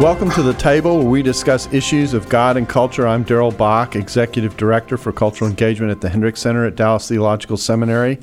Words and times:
Welcome 0.00 0.30
to 0.30 0.42
the 0.44 0.54
table 0.54 0.98
where 0.98 1.08
we 1.08 1.22
discuss 1.24 1.66
issues 1.72 2.14
of 2.14 2.28
God 2.28 2.56
and 2.56 2.68
culture. 2.68 3.04
I'm 3.04 3.24
Darrell 3.24 3.50
Bock, 3.50 3.96
Executive 3.96 4.56
Director 4.56 4.96
for 4.96 5.10
Cultural 5.10 5.50
Engagement 5.50 5.90
at 5.90 6.00
the 6.00 6.08
Hendricks 6.08 6.40
Center 6.40 6.64
at 6.64 6.76
Dallas 6.76 7.08
Theological 7.08 7.56
Seminary. 7.56 8.20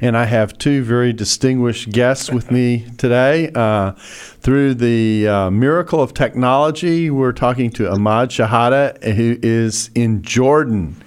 And 0.00 0.16
I 0.16 0.26
have 0.26 0.56
two 0.58 0.84
very 0.84 1.12
distinguished 1.12 1.90
guests 1.90 2.30
with 2.30 2.52
me 2.52 2.86
today. 2.98 3.50
Uh, 3.52 3.94
through 3.98 4.74
the 4.74 5.26
uh, 5.26 5.50
miracle 5.50 6.00
of 6.00 6.14
technology, 6.14 7.10
we're 7.10 7.32
talking 7.32 7.72
to 7.72 7.88
Imad 7.88 8.28
Shehadeh, 8.28 9.14
who 9.14 9.40
is 9.42 9.90
in 9.96 10.22
Jordan. 10.22 11.02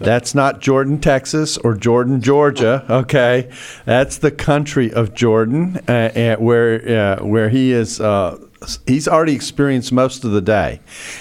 That's 0.00 0.34
not 0.34 0.60
Jordan, 0.60 1.00
Texas, 1.00 1.56
or 1.58 1.76
Jordan, 1.76 2.20
Georgia. 2.20 2.84
Okay, 2.90 3.48
that's 3.84 4.18
the 4.18 4.30
country 4.30 4.92
of 4.92 5.14
Jordan, 5.14 5.76
uh, 5.86 6.36
where 6.36 7.18
uh, 7.20 7.24
where 7.24 7.50
he 7.50 7.72
is 7.72 8.00
uh, 8.00 8.38
he's 8.86 9.08
already 9.08 9.34
experienced 9.34 9.92
most 9.92 10.24
of 10.24 10.32
the 10.32 10.40
day, 10.40 10.80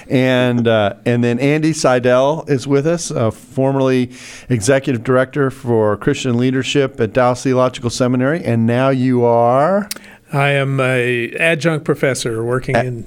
and 0.09 0.67
uh, 0.67 0.95
and 1.05 1.23
then 1.23 1.39
Andy 1.39 1.73
Seidel 1.73 2.45
is 2.47 2.67
with 2.67 2.87
us, 2.87 3.11
uh, 3.11 3.31
formerly 3.31 4.11
executive 4.49 5.03
director 5.03 5.49
for 5.51 5.97
Christian 5.97 6.37
leadership 6.37 6.99
at 6.99 7.13
Dallas 7.13 7.43
Theological 7.43 7.89
Seminary, 7.89 8.43
and 8.43 8.65
now 8.65 8.89
you 8.89 9.23
are. 9.23 9.89
I 10.33 10.49
am 10.49 10.79
a 10.79 11.31
adjunct 11.33 11.85
professor 11.85 12.43
working 12.43 12.75
at, 12.75 12.85
in 12.85 13.05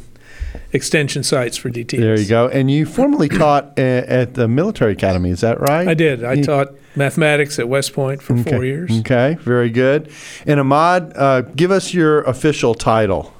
extension 0.72 1.22
sites 1.22 1.56
for 1.56 1.70
DTS. 1.70 1.98
There 1.98 2.18
you 2.18 2.28
go. 2.28 2.48
And 2.48 2.70
you 2.70 2.86
formerly 2.86 3.28
taught 3.28 3.78
at 3.78 4.34
the 4.34 4.48
military 4.48 4.92
academy. 4.92 5.30
Is 5.30 5.40
that 5.40 5.60
right? 5.60 5.88
I 5.88 5.94
did. 5.94 6.24
I 6.24 6.34
you, 6.34 6.44
taught 6.44 6.68
mathematics 6.96 7.58
at 7.58 7.68
West 7.68 7.92
Point 7.92 8.22
for 8.22 8.34
okay. 8.34 8.50
four 8.50 8.64
years. 8.64 8.90
Okay, 9.00 9.36
very 9.40 9.70
good. 9.70 10.10
And 10.46 10.60
Imad, 10.60 11.12
uh, 11.16 11.42
give 11.42 11.70
us 11.70 11.94
your 11.94 12.22
official 12.22 12.74
title. 12.74 13.32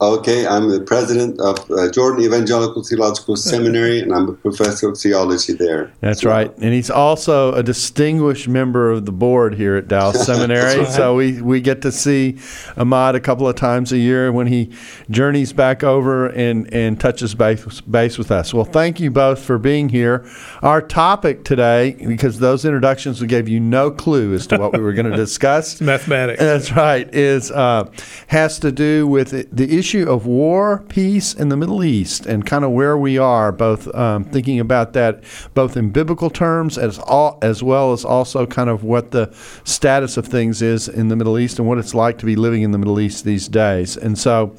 Okay, 0.00 0.44
I'm 0.44 0.68
the 0.70 0.80
president 0.80 1.40
of 1.40 1.70
uh, 1.70 1.88
Jordan 1.88 2.24
Evangelical 2.24 2.82
Theological 2.82 3.36
Seminary, 3.36 4.00
and 4.00 4.12
I'm 4.12 4.28
a 4.28 4.32
professor 4.32 4.88
of 4.88 4.98
theology 4.98 5.52
there. 5.52 5.92
That's 6.00 6.24
well. 6.24 6.34
right, 6.34 6.58
and 6.58 6.74
he's 6.74 6.90
also 6.90 7.52
a 7.54 7.62
distinguished 7.62 8.48
member 8.48 8.90
of 8.90 9.06
the 9.06 9.12
board 9.12 9.54
here 9.54 9.76
at 9.76 9.86
Dallas 9.86 10.26
Seminary. 10.26 10.80
right. 10.80 10.88
So 10.88 11.14
we, 11.14 11.40
we 11.40 11.60
get 11.60 11.80
to 11.82 11.92
see 11.92 12.34
Imad 12.76 13.14
a 13.14 13.20
couple 13.20 13.48
of 13.48 13.54
times 13.54 13.92
a 13.92 13.98
year 13.98 14.32
when 14.32 14.48
he 14.48 14.72
journeys 15.10 15.52
back 15.52 15.84
over 15.84 16.26
and, 16.26 16.72
and 16.74 16.98
touches 16.98 17.36
base, 17.36 17.80
base 17.82 18.18
with 18.18 18.32
us. 18.32 18.52
Well, 18.52 18.64
thank 18.64 18.98
you 18.98 19.12
both 19.12 19.40
for 19.40 19.58
being 19.58 19.90
here. 19.90 20.28
Our 20.60 20.82
topic 20.82 21.44
today, 21.44 21.92
because 21.92 22.40
those 22.40 22.64
introductions 22.64 23.22
gave 23.22 23.48
you 23.48 23.60
no 23.60 23.92
clue 23.92 24.34
as 24.34 24.48
to 24.48 24.58
what 24.58 24.72
we 24.72 24.80
were 24.80 24.92
going 24.92 25.06
to 25.10 25.16
discuss, 25.16 25.80
mathematics. 25.80 26.40
That's 26.40 26.72
right. 26.72 27.08
Is 27.14 27.52
uh, 27.52 27.90
has 28.26 28.58
to 28.58 28.72
do 28.72 29.06
with 29.06 29.30
the 29.30 29.78
issue 29.78 29.83
issue 29.84 30.08
of 30.10 30.24
war, 30.24 30.82
peace 30.88 31.34
in 31.34 31.50
the 31.50 31.58
Middle 31.58 31.84
East, 31.84 32.24
and 32.24 32.46
kind 32.46 32.64
of 32.64 32.70
where 32.70 32.96
we 32.96 33.18
are, 33.18 33.52
both 33.52 33.94
um, 33.94 34.24
thinking 34.24 34.58
about 34.58 34.94
that 34.94 35.22
both 35.52 35.76
in 35.76 35.90
biblical 35.90 36.30
terms 36.30 36.78
as 36.78 36.98
all, 37.00 37.38
as 37.42 37.62
well 37.62 37.92
as 37.92 38.02
also 38.02 38.46
kind 38.46 38.70
of 38.70 38.82
what 38.82 39.10
the 39.10 39.30
status 39.64 40.16
of 40.16 40.26
things 40.26 40.62
is 40.62 40.88
in 40.88 41.08
the 41.08 41.16
Middle 41.16 41.38
East 41.38 41.58
and 41.58 41.68
what 41.68 41.76
it's 41.76 41.94
like 41.94 42.16
to 42.16 42.24
be 42.24 42.34
living 42.34 42.62
in 42.62 42.70
the 42.70 42.78
Middle 42.78 42.98
East 42.98 43.24
these 43.24 43.46
days. 43.46 43.96
And 43.96 44.18
so. 44.18 44.56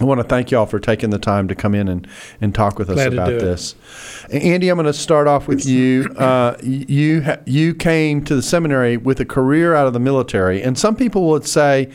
I 0.00 0.04
want 0.04 0.20
to 0.20 0.24
thank 0.24 0.50
you 0.50 0.58
all 0.58 0.66
for 0.66 0.80
taking 0.80 1.10
the 1.10 1.18
time 1.18 1.46
to 1.46 1.54
come 1.54 1.74
in 1.74 1.86
and, 1.86 2.08
and 2.40 2.52
talk 2.52 2.76
with 2.78 2.88
us 2.88 2.94
Glad 2.94 3.12
about 3.12 3.28
this. 3.28 3.76
Andy, 4.32 4.68
I'm 4.68 4.76
going 4.76 4.86
to 4.86 4.92
start 4.92 5.28
off 5.28 5.46
with 5.46 5.64
you. 5.66 6.06
Uh, 6.16 6.56
you 6.62 7.22
you 7.44 7.74
came 7.74 8.24
to 8.24 8.34
the 8.34 8.42
seminary 8.42 8.96
with 8.96 9.20
a 9.20 9.24
career 9.24 9.74
out 9.74 9.86
of 9.86 9.92
the 9.92 10.00
military, 10.00 10.60
and 10.62 10.76
some 10.76 10.96
people 10.96 11.28
would 11.28 11.46
say, 11.46 11.90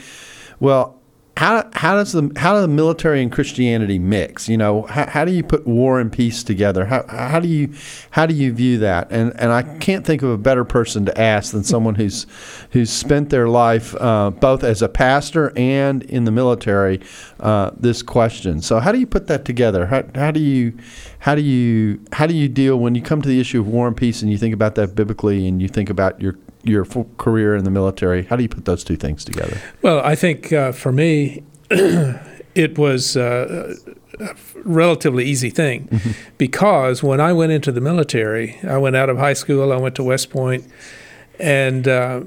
"Well, 0.59 0.96
how 1.37 1.69
how 1.73 1.93
does 1.93 2.13
the 2.13 2.31
how 2.35 2.55
do 2.55 2.61
the 2.61 2.67
military 2.67 3.21
and 3.21 3.31
Christianity 3.31 3.99
mix? 3.99 4.49
You 4.49 4.57
know, 4.57 4.81
how, 4.83 5.05
how 5.05 5.23
do 5.23 5.31
you 5.31 5.43
put 5.43 5.67
war 5.67 5.99
and 5.99 6.11
peace 6.11 6.43
together? 6.43 6.85
How, 6.85 7.05
how 7.07 7.39
do 7.39 7.47
you 7.47 7.73
how 8.09 8.25
do 8.25 8.33
you 8.33 8.51
view 8.51 8.79
that? 8.79 9.11
And 9.11 9.39
and 9.39 9.51
I 9.51 9.61
can't 9.77 10.03
think 10.03 10.23
of 10.23 10.31
a 10.31 10.37
better 10.39 10.65
person 10.65 11.05
to 11.05 11.21
ask 11.21 11.51
than 11.51 11.63
someone 11.63 11.93
who's 11.93 12.25
who's 12.71 12.89
spent 12.89 13.29
their 13.29 13.47
life 13.47 13.93
uh, 14.01 14.31
both 14.31 14.63
as 14.63 14.81
a 14.81 14.89
pastor 14.89 15.53
and 15.55 16.01
in 16.03 16.25
the 16.25 16.31
military. 16.31 17.01
Uh, 17.39 17.69
this 17.77 18.01
question. 18.01 18.59
So 18.59 18.79
how 18.79 18.91
do 18.91 18.99
you 18.99 19.07
put 19.07 19.27
that 19.27 19.45
together? 19.45 19.85
How, 19.85 20.05
how 20.15 20.31
do 20.31 20.39
you 20.39 20.75
how 21.19 21.35
do 21.35 21.41
you 21.41 21.99
how 22.13 22.25
do 22.25 22.33
you 22.33 22.49
deal 22.49 22.79
when 22.79 22.95
you 22.95 23.03
come 23.03 23.21
to 23.21 23.29
the 23.29 23.39
issue 23.39 23.59
of 23.59 23.67
war 23.67 23.87
and 23.87 23.95
peace 23.95 24.23
and 24.23 24.31
you 24.31 24.39
think 24.39 24.55
about 24.55 24.73
that 24.75 24.95
biblically 24.95 25.47
and 25.47 25.61
you 25.61 25.67
think 25.67 25.91
about 25.91 26.19
your 26.19 26.35
your 26.63 26.85
career 27.17 27.55
in 27.55 27.63
the 27.63 27.71
military. 27.71 28.23
How 28.23 28.35
do 28.35 28.43
you 28.43 28.49
put 28.49 28.65
those 28.65 28.83
two 28.83 28.95
things 28.95 29.23
together? 29.23 29.59
Well, 29.81 29.99
I 29.99 30.15
think 30.15 30.51
uh, 30.51 30.71
for 30.71 30.91
me, 30.91 31.43
it 31.69 32.77
was 32.77 33.15
uh, 33.15 33.75
a 34.19 34.35
relatively 34.63 35.25
easy 35.25 35.49
thing 35.49 35.87
mm-hmm. 35.87 36.11
because 36.37 37.03
when 37.03 37.21
I 37.21 37.33
went 37.33 37.51
into 37.51 37.71
the 37.71 37.81
military, 37.81 38.57
I 38.63 38.77
went 38.77 38.95
out 38.95 39.09
of 39.09 39.17
high 39.17 39.33
school, 39.33 39.71
I 39.71 39.77
went 39.77 39.95
to 39.95 40.03
West 40.03 40.29
Point, 40.29 40.65
and 41.39 41.87
uh, 41.87 42.21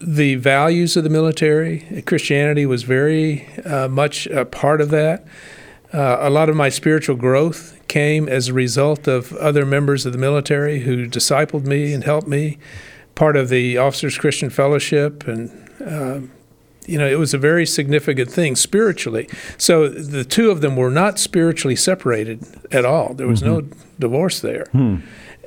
the 0.00 0.36
values 0.36 0.96
of 0.96 1.04
the 1.04 1.10
military, 1.10 2.02
Christianity 2.06 2.66
was 2.66 2.82
very 2.82 3.46
uh, 3.64 3.88
much 3.88 4.26
a 4.26 4.44
part 4.44 4.80
of 4.80 4.90
that. 4.90 5.26
Uh, 5.92 6.18
a 6.20 6.30
lot 6.30 6.48
of 6.48 6.56
my 6.56 6.68
spiritual 6.68 7.16
growth 7.16 7.80
came 7.88 8.28
as 8.28 8.48
a 8.48 8.52
result 8.52 9.06
of 9.06 9.32
other 9.34 9.64
members 9.64 10.04
of 10.04 10.12
the 10.12 10.18
military 10.18 10.80
who 10.80 11.06
discipled 11.06 11.66
me 11.66 11.92
and 11.92 12.04
helped 12.04 12.26
me 12.26 12.58
part 13.14 13.36
of 13.36 13.48
the 13.48 13.78
Officers 13.78 14.18
Christian 14.18 14.50
Fellowship, 14.50 15.26
and 15.26 15.50
uh, 15.84 16.20
you 16.86 16.98
know, 16.98 17.06
it 17.06 17.18
was 17.18 17.32
a 17.32 17.38
very 17.38 17.66
significant 17.66 18.30
thing 18.30 18.56
spiritually. 18.56 19.28
So 19.56 19.88
the 19.88 20.24
two 20.24 20.50
of 20.50 20.60
them 20.60 20.76
were 20.76 20.90
not 20.90 21.18
spiritually 21.18 21.76
separated 21.76 22.44
at 22.72 22.84
all. 22.84 23.14
There 23.14 23.26
was 23.26 23.40
mm-hmm. 23.40 23.68
no 23.68 23.76
divorce 23.98 24.40
there, 24.40 24.66
hmm. 24.72 24.98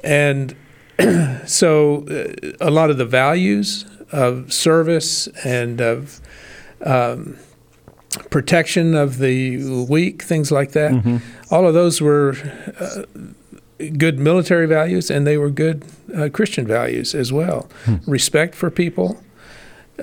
and 0.04 0.56
so 1.46 2.06
uh, 2.08 2.52
a 2.60 2.72
lot 2.72 2.90
of 2.90 2.98
the 2.98 3.06
values 3.06 3.86
of 4.12 4.52
service 4.54 5.28
and 5.44 5.82
of 5.82 6.22
um, 6.86 7.38
protection 8.30 8.96
of 8.96 9.18
the 9.18 9.86
weak, 9.90 10.24
things 10.24 10.52
like 10.52 10.72
that. 10.72 10.92
Mm-hmm. 10.92 11.18
All 11.54 11.68
of 11.68 11.74
those 11.74 12.02
were 12.02 12.36
uh, 12.80 13.04
good 13.98 14.20
military 14.20 14.66
values 14.66 15.12
and 15.12 15.26
they 15.26 15.38
were 15.38 15.50
good 15.50 15.86
uh, 16.16 16.30
Christian 16.32 16.66
values 16.66 17.14
as 17.14 17.32
well. 17.32 17.70
Hmm. 17.86 17.98
Respect 18.08 18.56
for 18.56 18.70
people. 18.70 19.22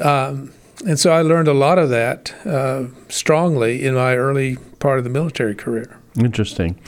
Um, 0.01 0.53
and 0.87 0.99
so 0.99 1.13
I 1.13 1.23
learned 1.23 1.49
a 1.49 1.55
lot 1.55 1.79
of 1.79 1.89
that 1.91 2.35
uh, 2.45 2.87
strongly 3.09 3.85
in 3.85 3.95
my 3.95 4.17
early 4.17 4.57
part 4.79 4.99
of 4.99 5.05
the 5.05 5.11
military 5.11 5.55
career. 5.55 5.99
Interesting. 6.17 6.79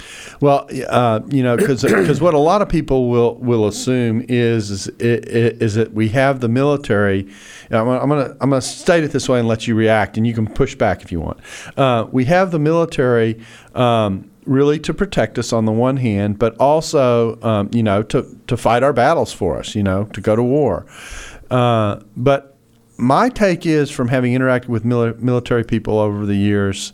Well, 0.41 0.69
uh, 0.89 1.21
you 1.29 1.43
know, 1.43 1.57
because 1.57 2.21
what 2.21 2.35
a 2.35 2.39
lot 2.39 2.63
of 2.63 2.69
people 2.69 3.11
will 3.11 3.35
will 3.37 3.67
assume 3.67 4.25
is 4.29 4.71
is, 4.71 4.87
is 5.01 5.75
that 5.75 5.93
we 5.93 6.11
have 6.11 6.39
the 6.39 6.49
military. 6.49 7.27
I'm 7.71 7.87
gonna, 7.87 7.99
I'm 7.99 8.09
gonna 8.09 8.37
I'm 8.41 8.51
gonna 8.51 8.61
state 8.61 9.03
it 9.03 9.11
this 9.11 9.29
way 9.29 9.41
and 9.41 9.49
let 9.49 9.67
you 9.67 9.75
react, 9.75 10.17
and 10.17 10.27
you 10.27 10.33
can 10.33 10.47
push 10.47 10.77
back 10.77 11.03
if 11.03 11.11
you 11.11 11.21
want. 11.21 11.41
Uh, 11.77 12.07
we 12.13 12.27
have 12.27 12.53
the 12.53 12.61
military. 12.61 13.41
Um, 13.75 14.31
really 14.47 14.79
to 14.81 14.95
protect 14.95 15.39
us 15.39 15.53
on 15.53 15.65
the 15.65 15.73
one 15.73 15.97
hand, 15.97 16.39
but 16.39 16.57
also, 16.59 17.41
um, 17.43 17.69
you 17.73 17.83
know, 17.83 18.03
to, 18.05 18.39
to 18.47 18.57
fight 18.57 18.83
our 18.83 18.93
battles 18.93 19.33
for 19.33 19.59
us, 19.59 19.75
you 19.75 19.83
know, 19.83 20.05
to 20.05 20.21
go 20.21 20.37
to 20.37 20.43
war. 20.43 20.87
Uh, 21.51 22.01
but 22.17 22.57
my 22.97 23.29
take 23.29 23.67
is 23.67 23.91
from 23.91 24.09
having 24.09 24.33
interacted 24.33 24.69
with 24.69 24.85
mili- 24.85 25.19
military 25.19 25.65
people 25.65 25.99
over 25.99 26.25
the 26.27 26.37
years 26.37 26.93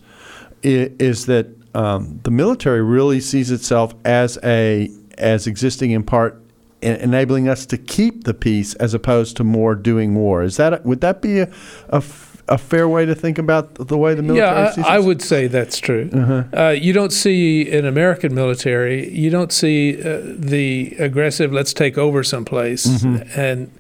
is, 0.63 0.91
is 0.99 1.27
that 1.27 1.47
um, 1.75 2.21
the 2.25 2.31
military 2.31 2.83
really 2.83 3.21
sees 3.21 3.51
itself 3.51 3.95
as 4.05 4.39
a 4.43 4.91
as 5.19 5.47
existing 5.47 5.91
in 5.91 6.03
part 6.03 6.43
enabling 6.83 7.49
us 7.49 7.65
to 7.67 7.79
keep 7.79 8.25
the 8.25 8.35
peace 8.35 8.75
as 8.75 8.93
opposed 8.93 9.37
to 9.37 9.45
more 9.45 9.75
doing 9.75 10.15
war. 10.15 10.43
Is 10.43 10.57
that 10.57 10.85
would 10.85 11.01
that 11.01 11.23
be 11.23 11.41
a, 11.41 11.53
a 11.89 12.03
a 12.53 12.59
fair 12.59 12.87
way 12.87 13.07
to 13.07 13.15
think 13.15 13.39
about 13.39 13.75
the 13.75 13.97
way 13.97 14.15
the 14.15 14.23
military 14.23 14.65
yeah, 14.65 14.71
sees 14.73 14.85
I, 14.85 14.97
I 14.97 14.99
would 14.99 15.23
say 15.23 15.47
that's 15.47 15.79
true. 15.79 16.11
Uh-huh. 16.13 16.45
Uh, 16.55 16.69
you 16.71 16.93
don't 16.93 17.13
see 17.13 17.63
in 17.63 17.87
American 17.87 18.35
military, 18.35 19.11
you 19.11 19.31
don't 19.31 19.51
see 19.51 19.99
uh, 19.99 20.21
the 20.23 20.95
aggressive, 20.99 21.51
let's 21.51 21.73
take 21.73 21.97
over 21.97 22.23
someplace. 22.23 22.87
Mm-hmm. 22.87 23.41
And 23.41 23.73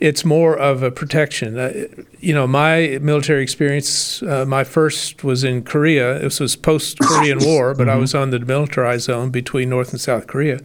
it's 0.00 0.24
more 0.24 0.56
of 0.56 0.82
a 0.82 0.90
protection. 0.90 1.58
Uh, 1.58 1.84
you 2.18 2.32
know, 2.32 2.46
my 2.46 2.98
military 3.02 3.42
experience, 3.42 4.22
uh, 4.22 4.46
my 4.46 4.64
first 4.64 5.22
was 5.22 5.44
in 5.44 5.62
Korea. 5.62 6.18
This 6.18 6.40
was 6.40 6.56
post 6.56 6.98
Korean 7.00 7.38
War, 7.44 7.74
but 7.74 7.88
mm-hmm. 7.88 7.90
I 7.90 7.96
was 7.96 8.14
on 8.14 8.30
the 8.30 8.38
demilitarized 8.38 9.02
zone 9.02 9.30
between 9.30 9.68
North 9.68 9.90
and 9.90 10.00
South 10.00 10.26
Korea. 10.26 10.60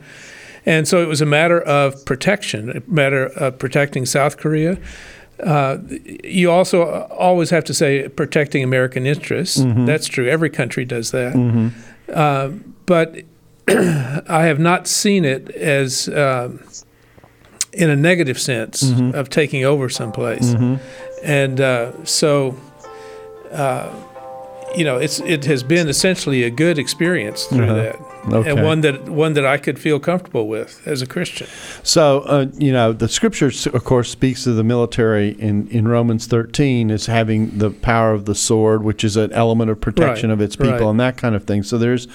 And 0.65 0.87
so 0.87 1.01
it 1.01 1.07
was 1.07 1.21
a 1.21 1.25
matter 1.25 1.59
of 1.59 2.05
protection, 2.05 2.69
a 2.69 2.81
matter 2.87 3.25
of 3.25 3.59
protecting 3.59 4.05
South 4.05 4.37
Korea 4.37 4.77
Uh, 5.43 5.77
you 6.23 6.51
also 6.51 6.83
always 7.09 7.49
have 7.49 7.63
to 7.65 7.73
say 7.73 8.07
protecting 8.09 8.63
American 8.63 9.05
interests. 9.05 9.57
Mm-hmm. 9.59 9.85
That's 9.85 10.07
true. 10.07 10.27
Every 10.27 10.49
country 10.49 10.85
does 10.85 11.11
that. 11.11 11.33
Uh, 12.13 12.49
but 12.85 13.21
I 13.67 14.43
have 14.45 14.59
not 14.59 14.87
seen 14.87 15.23
it 15.25 15.49
as 15.51 16.07
um 16.09 16.59
in 17.71 17.89
a 17.89 17.95
negative 17.95 18.39
sense 18.39 18.81
Mm-hmm. 18.83 19.15
of 19.15 19.29
taking 19.29 19.63
over 19.63 19.89
someplace. 19.89 20.55
And 21.23 21.61
uh, 21.61 21.91
so, 22.03 22.55
uh, 23.51 23.87
you 24.75 24.83
know, 24.83 24.97
it's 24.97 25.19
it 25.21 25.45
has 25.45 25.63
been 25.63 25.87
essentially 25.87 26.43
a 26.43 26.49
good 26.49 26.77
experience 26.79 27.45
through 27.45 27.67
that, 27.67 27.95
Uh-huh. 27.95 28.18
Okay. 28.27 28.49
and 28.49 28.63
one 28.63 28.81
that 28.81 29.07
one 29.09 29.33
that 29.33 29.45
I 29.45 29.57
could 29.57 29.79
feel 29.79 29.99
comfortable 29.99 30.47
with 30.47 30.85
as 30.85 31.01
a 31.01 31.07
Christian. 31.07 31.47
So, 31.83 32.21
uh, 32.21 32.47
you 32.57 32.71
know, 32.71 32.91
the 32.91 33.07
scripture, 33.07 33.47
of 33.73 33.83
course, 33.83 34.09
speaks 34.09 34.45
of 34.45 34.55
the 34.55 34.63
military 34.63 35.29
in, 35.39 35.67
in 35.69 35.87
Romans 35.87 36.27
13 36.27 36.91
as 36.91 37.05
having 37.05 37.57
the 37.57 37.71
power 37.71 38.11
of 38.13 38.25
the 38.25 38.35
sword, 38.35 38.83
which 38.83 39.03
is 39.03 39.15
an 39.15 39.31
element 39.33 39.71
of 39.71 39.79
protection 39.79 40.29
Right, 40.29 40.33
of 40.33 40.41
its 40.41 40.55
people 40.55 40.71
right. 40.71 40.89
and 40.89 40.99
that 40.99 41.17
kind 41.17 41.35
of 41.35 41.45
thing. 41.45 41.63
So 41.63 41.77
there's 41.77 42.07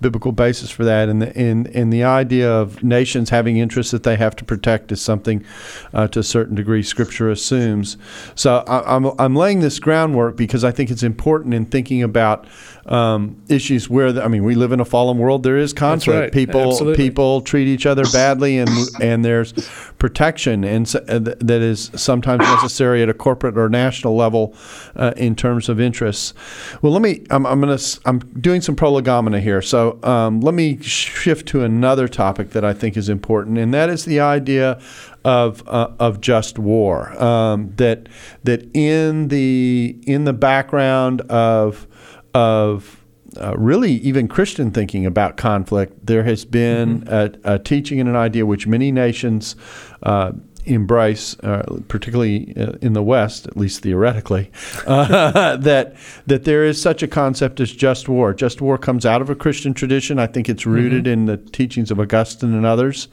biblical 0.00 0.32
basis 0.32 0.70
for 0.70 0.84
that. 0.84 1.08
And 1.08 1.22
the, 1.22 1.36
and, 1.36 1.66
and 1.68 1.92
the 1.92 2.04
idea 2.04 2.50
of 2.50 2.82
nations 2.82 3.30
having 3.30 3.58
interests 3.58 3.92
that 3.92 4.02
they 4.02 4.16
have 4.16 4.34
to 4.36 4.44
protect 4.44 4.90
is 4.92 5.00
something 5.00 5.44
uh, 5.92 6.08
to 6.08 6.20
a 6.20 6.24
certain 6.24 6.54
degree 6.54 6.82
scripture 6.82 7.30
assumes. 7.30 7.96
So 8.34 8.64
I, 8.66 8.96
I'm, 8.96 9.06
I'm 9.18 9.36
laying 9.36 9.60
this 9.60 9.78
groundwork 9.78 10.36
because 10.36 10.64
I 10.64 10.70
think 10.70 10.90
it's 10.90 11.02
important 11.02 11.54
in 11.54 11.66
thinking 11.66 12.02
about 12.02 12.46
um, 12.86 13.40
issues 13.48 13.88
where, 13.88 14.12
the, 14.12 14.24
I 14.24 14.28
mean, 14.28 14.42
we 14.42 14.54
live 14.54 14.72
in 14.72 14.80
a 14.80 14.84
fallen 14.84 15.18
world. 15.18 15.42
There 15.42 15.49
is 15.56 15.72
conflict. 15.72 16.18
right. 16.18 16.32
People, 16.32 16.70
Absolutely. 16.72 16.96
people 16.96 17.40
treat 17.40 17.68
each 17.68 17.86
other 17.86 18.04
badly, 18.12 18.58
and 18.58 18.70
and 19.00 19.24
there's 19.24 19.52
protection, 19.98 20.64
and 20.64 20.88
so, 20.88 20.98
uh, 21.08 21.18
th- 21.18 21.36
that 21.40 21.60
is 21.60 21.90
sometimes 21.94 22.40
necessary 22.40 23.02
at 23.02 23.08
a 23.08 23.14
corporate 23.14 23.56
or 23.56 23.68
national 23.68 24.16
level 24.16 24.54
uh, 24.96 25.12
in 25.16 25.34
terms 25.34 25.68
of 25.68 25.80
interests. 25.80 26.34
Well, 26.82 26.92
let 26.92 27.02
me. 27.02 27.24
I'm, 27.30 27.46
I'm 27.46 27.60
gonna. 27.60 27.78
I'm 28.04 28.18
doing 28.40 28.60
some 28.60 28.76
prolegomena 28.76 29.40
here, 29.40 29.62
so 29.62 29.98
um, 30.02 30.40
let 30.40 30.54
me 30.54 30.78
shift 30.80 31.46
to 31.48 31.62
another 31.62 32.08
topic 32.08 32.50
that 32.50 32.64
I 32.64 32.72
think 32.72 32.96
is 32.96 33.08
important, 33.08 33.58
and 33.58 33.72
that 33.74 33.90
is 33.90 34.04
the 34.04 34.20
idea 34.20 34.80
of 35.24 35.66
uh, 35.68 35.90
of 35.98 36.20
just 36.20 36.58
war. 36.58 37.20
Um, 37.22 37.72
that 37.76 38.08
that 38.44 38.68
in 38.74 39.28
the 39.28 39.98
in 40.06 40.24
the 40.24 40.32
background 40.32 41.20
of 41.22 41.86
of 42.34 42.99
uh, 43.38 43.54
really 43.56 43.92
even 43.92 44.28
Christian 44.28 44.70
thinking 44.70 45.06
about 45.06 45.36
conflict, 45.36 46.06
there 46.06 46.24
has 46.24 46.44
been 46.44 47.04
a, 47.06 47.30
a 47.44 47.58
teaching 47.58 48.00
and 48.00 48.08
an 48.08 48.16
idea 48.16 48.44
which 48.46 48.66
many 48.66 48.90
nations 48.92 49.56
uh, 50.02 50.32
embrace, 50.66 51.38
uh, 51.40 51.62
particularly 51.88 52.52
uh, 52.56 52.72
in 52.82 52.92
the 52.92 53.02
West, 53.02 53.46
at 53.46 53.56
least 53.56 53.82
theoretically, 53.82 54.50
uh, 54.86 55.56
that 55.56 55.96
that 56.26 56.44
there 56.44 56.64
is 56.64 56.80
such 56.80 57.02
a 57.02 57.08
concept 57.08 57.60
as 57.60 57.72
just 57.72 58.08
war. 58.08 58.34
Just 58.34 58.60
war 58.60 58.76
comes 58.78 59.06
out 59.06 59.22
of 59.22 59.30
a 59.30 59.34
Christian 59.34 59.72
tradition. 59.74 60.18
I 60.18 60.26
think 60.26 60.48
it's 60.48 60.66
rooted 60.66 61.06
in 61.06 61.26
the 61.26 61.36
teachings 61.38 61.90
of 61.90 61.98
Augustine 61.98 62.52
and 62.54 62.66
others, 62.66 63.08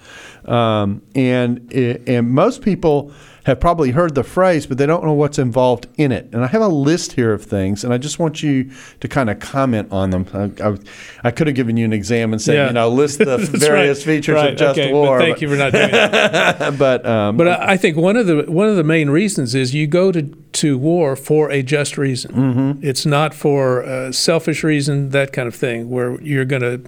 um, 0.46 1.02
and 1.16 1.70
i- 1.74 2.00
and 2.08 2.30
most 2.32 2.62
people 2.62 3.12
have 3.48 3.60
probably 3.60 3.92
heard 3.92 4.14
the 4.14 4.24
phrase, 4.24 4.68
but 4.68 4.78
they 4.78 4.86
don't 4.86 5.04
know 5.04 5.14
what's 5.14 5.40
involved 5.40 5.88
in 5.98 6.12
it. 6.12 6.28
And 6.34 6.44
I 6.44 6.48
have 6.48 6.62
a 6.62 6.68
list 6.68 7.14
here 7.14 7.32
of 7.34 7.44
things, 7.44 7.84
and 7.84 7.94
I 7.94 7.98
just 7.98 8.20
want 8.20 8.44
you 8.44 8.70
to 9.00 9.08
kind 9.08 9.30
of 9.30 9.40
comment 9.40 9.92
on 9.92 10.10
them. 10.12 10.26
I, 10.34 10.52
I, 10.70 10.78
I 11.24 11.32
could 11.32 11.48
have 11.48 11.56
given 11.56 11.78
you 11.78 11.86
an 11.86 11.94
exam 11.94 12.34
and 12.34 12.42
said, 12.42 12.56
Yeah. 12.56 12.68
you 12.68 12.74
know, 12.74 12.90
list 12.90 13.20
the 13.20 13.38
various 13.52 14.00
right. 14.00 14.16
features 14.16 14.36
Right, 14.36 14.52
of 14.52 14.58
just 14.60 14.78
okay, 14.80 14.94
war. 14.94 15.18
But 15.18 15.26
thank 15.26 15.42
you 15.42 15.50
for 15.50 15.56
not 15.56 15.72
doing 15.72 15.92
that. 15.92 16.78
but 16.78 17.06
um, 17.06 17.38
But 17.38 17.48
I 17.48 17.74
I 17.74 17.78
think 17.78 17.96
one 17.98 18.18
of 18.18 18.28
the 18.28 18.44
one 18.52 18.68
of 18.68 18.76
the 18.76 18.84
main 18.84 19.10
reasons 19.10 19.56
is 19.56 19.74
you 19.74 19.88
go 19.88 20.12
to, 20.12 20.24
to 20.24 20.78
war 20.78 21.16
for 21.16 21.50
a 21.50 21.64
just 21.64 21.98
reason. 21.98 22.32
Mm-hmm. 22.34 22.86
It's 22.86 23.06
not 23.06 23.34
for 23.34 23.82
a 23.82 24.12
selfish 24.14 24.64
reason, 24.64 25.10
that 25.12 25.32
kind 25.32 25.48
of 25.48 25.56
thing, 25.56 25.90
where 25.90 26.20
you're 26.22 26.46
going 26.46 26.62
to 26.64 26.82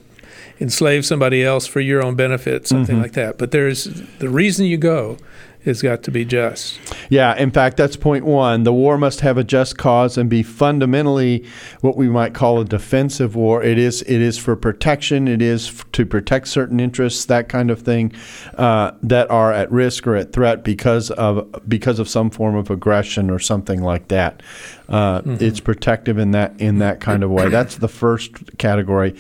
enslave 0.60 1.06
somebody 1.06 1.42
else 1.44 1.66
for 1.68 1.80
your 1.80 2.04
own 2.04 2.16
benefit, 2.16 2.68
something 2.68 2.96
Mm-hmm. 2.96 3.02
like 3.04 3.14
that. 3.14 3.38
But 3.38 3.52
there's 3.52 3.86
the 4.20 4.28
reason 4.30 4.66
you 4.66 4.78
go 4.78 5.18
has 5.66 5.82
got 5.82 6.04
to 6.04 6.12
be 6.12 6.26
just. 6.26 6.80
Yeah, 7.10 7.36
in 7.36 7.52
fact, 7.52 7.78
that's 7.78 7.96
point 7.98 8.26
one. 8.26 8.64
The 8.64 8.74
war 8.74 8.98
must 8.98 9.20
have 9.22 9.38
a 9.38 9.44
just 9.44 9.78
cause 9.78 10.18
and 10.18 10.30
be 10.30 10.44
fundamentally 10.44 11.46
what 11.82 11.98
we 11.98 12.08
might 12.08 12.34
call 12.34 12.60
a 12.60 12.66
defensive 12.66 13.36
war. 13.36 13.62
It 13.62 13.78
is 13.78 14.02
it 14.04 14.22
is 14.22 14.38
for 14.38 14.56
protection. 14.56 15.28
It 15.28 15.42
is 15.42 15.68
f- 15.68 15.92
to 15.94 16.06
protect 16.06 16.48
certain 16.48 16.80
interests, 16.80 17.26
that 17.26 17.50
kind 17.50 17.70
of 17.70 17.82
thing, 17.82 18.14
uh, 18.58 18.92
that 19.04 19.30
are 19.30 19.52
at 19.52 19.72
risk 19.72 20.08
or 20.08 20.16
at 20.16 20.32
threat 20.32 20.64
because 20.64 21.12
of 21.12 21.48
because 21.68 22.00
of 22.00 22.08
some 22.08 22.30
form 22.30 22.56
of 22.56 22.70
aggression 22.70 23.30
or 23.30 23.40
something 23.40 23.82
like 23.82 24.08
that. 24.08 24.42
Uh, 24.90 25.22
It's 25.40 25.60
protective 25.60 26.18
in 26.18 26.32
that 26.32 26.54
in 26.58 26.80
that 26.80 27.00
kind 27.00 27.24
of 27.24 27.30
way. 27.30 27.48
That's 27.50 27.76
the 27.76 27.88
first 27.88 28.58
category. 28.58 29.14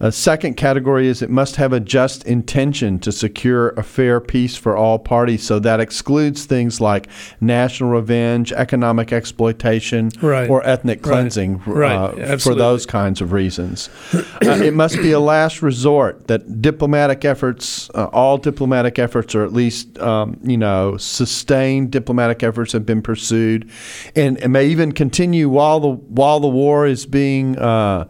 A 0.00 0.12
second 0.12 0.54
category 0.56 1.08
is 1.08 1.22
it 1.22 1.30
must 1.30 1.56
have 1.56 1.72
a 1.72 1.80
just 1.80 2.22
intention 2.24 3.00
to 3.00 3.10
secure 3.10 3.70
a 3.70 3.82
fair 3.82 4.20
peace 4.20 4.54
for 4.54 4.76
all 4.76 4.96
parties. 5.00 5.42
So 5.42 5.58
that 5.58 5.80
excludes 5.80 6.44
things 6.44 6.80
like 6.80 7.08
national 7.40 7.90
revenge, 7.90 8.52
economic 8.52 9.12
exploitation, 9.12 10.10
Right. 10.22 10.48
or 10.48 10.64
ethnic 10.64 11.02
cleansing 11.02 11.62
Right. 11.66 11.96
uh, 11.96 12.36
for 12.36 12.54
those 12.54 12.86
kinds 12.86 13.20
of 13.20 13.32
reasons. 13.32 13.90
uh, 14.14 14.50
it 14.62 14.72
must 14.74 14.96
be 15.02 15.10
a 15.10 15.18
last 15.20 15.62
resort 15.62 16.28
that 16.28 16.62
diplomatic 16.62 17.24
efforts, 17.24 17.90
uh, 17.96 18.04
all 18.12 18.38
diplomatic 18.38 19.00
efforts, 19.00 19.34
or 19.34 19.42
at 19.42 19.52
least 19.52 19.98
um, 19.98 20.36
you 20.44 20.56
know 20.56 20.96
sustained 20.96 21.90
diplomatic 21.90 22.44
efforts, 22.44 22.72
have 22.72 22.86
been 22.86 23.02
pursued, 23.02 23.68
and, 24.14 24.38
and 24.38 24.52
may 24.52 24.66
even 24.68 24.92
continue 24.92 25.07
while 25.44 25.80
the 25.80 25.90
while 25.90 26.40
the 26.40 26.48
war 26.48 26.86
is 26.86 27.06
being 27.06 27.58
uh, 27.58 28.08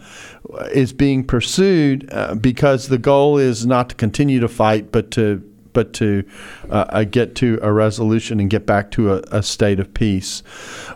is 0.72 0.92
being 0.92 1.24
pursued, 1.24 2.08
uh, 2.12 2.34
because 2.34 2.88
the 2.88 2.98
goal 2.98 3.38
is 3.38 3.66
not 3.66 3.90
to 3.90 3.94
continue 3.94 4.40
to 4.40 4.48
fight, 4.48 4.92
but 4.92 5.10
to 5.12 5.42
but 5.72 5.92
to 5.92 6.24
uh, 6.70 6.86
uh, 6.88 7.04
get 7.04 7.34
to 7.36 7.58
a 7.62 7.72
resolution 7.72 8.40
and 8.40 8.50
get 8.50 8.66
back 8.66 8.90
to 8.90 9.12
a, 9.12 9.22
a 9.30 9.42
state 9.42 9.78
of 9.78 9.92
peace. 9.94 10.42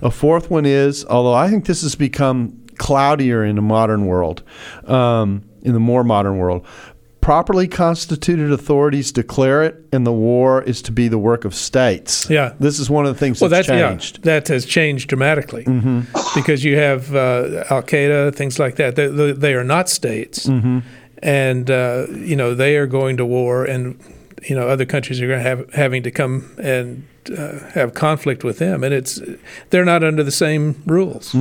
A 0.00 0.10
fourth 0.10 0.50
one 0.50 0.66
is, 0.66 1.04
although 1.06 1.34
I 1.34 1.49
think 1.49 1.66
this 1.66 1.82
has 1.82 1.94
become 1.94 2.58
cloudier 2.78 3.44
in 3.44 3.56
the 3.56 3.62
modern 3.62 4.06
world, 4.06 4.43
um, 4.87 5.44
in 5.62 5.72
the 5.72 5.81
more 5.81 6.02
modern 6.02 6.38
world. 6.38 6.66
Properly 7.22 7.69
constituted 7.69 8.50
authorities 8.50 9.12
declare 9.12 9.62
it, 9.62 9.76
and 9.92 10.04
the 10.04 10.12
war 10.12 10.60
is 10.60 10.82
to 10.82 10.92
be 10.92 11.06
the 11.06 11.19
work 11.19 11.44
of 11.44 11.54
states. 11.54 12.28
Yeah. 12.28 12.54
this 12.58 12.80
is 12.80 12.90
one 12.90 13.06
of 13.06 13.14
the 13.14 13.19
things 13.19 13.40
Well, 13.40 13.48
that's 13.48 13.69
changed. 13.69 14.16
Mm-hmm. 14.16 14.28
yeah, 14.28 14.40
that 14.40 14.48
has 14.48 14.66
changed 14.66 15.08
dramatically 15.08 15.62
because 16.34 16.64
you 16.64 16.76
have 16.76 17.14
uh, 17.14 17.64
Al 17.70 17.82
Qaeda, 17.84 18.34
things 18.34 18.58
like 18.58 18.74
that. 18.76 18.96
They, 18.96 19.06
they, 19.32 19.54
are 19.54 19.62
not 19.64 19.88
states, 19.88 20.46
Mm-hmm. 20.46 20.81
and 21.22 21.70
uh, 21.70 22.06
you 22.10 22.34
know 22.34 22.55
they 22.56 22.76
are 22.76 22.88
going 22.88 23.17
to 23.19 23.24
war, 23.24 23.64
and 23.64 23.96
you 24.48 24.56
know 24.56 24.67
other 24.69 24.84
countries 24.84 25.20
are 25.22 25.29
going 25.29 25.38
to 25.43 25.48
have 25.48 25.72
having 25.74 26.02
to 26.02 26.10
come 26.10 26.50
and 26.60 27.06
uh, 27.38 27.60
have 27.74 27.94
conflict 27.94 28.43
with 28.43 28.58
them, 28.58 28.82
and 28.82 28.93
it's 28.93 29.20
they're 29.70 29.84
not 29.84 30.02
under 30.02 30.24
the 30.24 30.32
same 30.32 30.82
rules. 30.86 31.32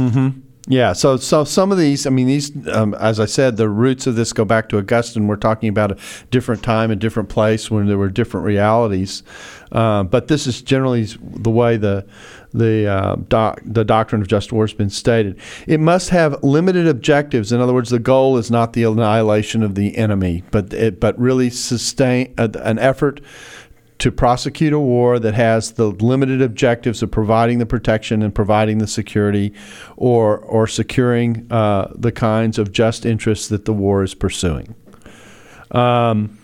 Yeah, 0.71 0.93
so 0.93 1.17
so 1.17 1.43
some 1.43 1.73
of 1.73 1.77
these, 1.77 2.07
I 2.07 2.11
mean, 2.11 2.27
these, 2.27 2.49
um, 2.69 2.93
as 2.93 3.19
I 3.19 3.25
said, 3.25 3.57
the 3.57 3.67
roots 3.67 4.07
of 4.07 4.15
this 4.15 4.31
go 4.31 4.45
back 4.45 4.69
to 4.69 4.77
Augustine. 4.77 5.27
We're 5.27 5.35
talking 5.35 5.67
about 5.67 5.91
a 5.91 5.97
different 6.29 6.63
time, 6.63 6.91
a 6.91 6.95
different 6.95 7.27
place, 7.27 7.69
when 7.69 7.87
there 7.87 7.97
were 7.97 8.07
different 8.07 8.45
realities. 8.45 9.21
Uh, 9.73 10.03
but 10.03 10.29
this 10.29 10.47
is 10.47 10.61
generally 10.61 11.03
the 11.19 11.49
way 11.49 11.75
the 11.75 12.05
the 12.53 12.87
uh, 12.87 13.15
doc, 13.27 13.59
the 13.65 13.83
doctrine 13.83 14.21
of 14.21 14.29
just 14.29 14.53
war 14.53 14.63
has 14.63 14.73
been 14.73 14.89
stated. 14.89 15.37
It 15.67 15.81
must 15.81 16.09
have 16.11 16.41
limited 16.41 16.87
objectives. 16.87 17.51
In 17.51 17.59
other 17.59 17.73
words, 17.73 17.89
the 17.89 17.99
goal 17.99 18.37
is 18.37 18.49
not 18.49 18.71
the 18.71 18.83
annihilation 18.83 19.63
of 19.63 19.75
the 19.75 19.97
enemy, 19.97 20.41
but 20.51 20.73
it, 20.73 21.01
but 21.01 21.19
really 21.19 21.49
sustain 21.49 22.33
uh, 22.37 22.47
an 22.61 22.79
effort 22.79 23.19
to 24.01 24.11
prosecute 24.11 24.73
a 24.73 24.79
war 24.79 25.19
that 25.19 25.35
has 25.35 25.73
the 25.73 25.85
limited 25.85 26.41
objectives 26.41 27.03
of 27.03 27.11
providing 27.11 27.59
the 27.59 27.67
protection 27.67 28.23
and 28.23 28.33
providing 28.33 28.79
the 28.79 28.87
security 28.87 29.53
or, 29.95 30.39
or 30.39 30.65
securing 30.65 31.45
uh, 31.51 31.87
the 31.93 32.11
kinds 32.11 32.57
of 32.57 32.71
just 32.71 33.05
interests 33.05 33.47
that 33.49 33.65
the 33.65 33.73
war 33.73 34.03
is 34.03 34.15
pursuing. 34.15 34.73
Um, 35.69 36.39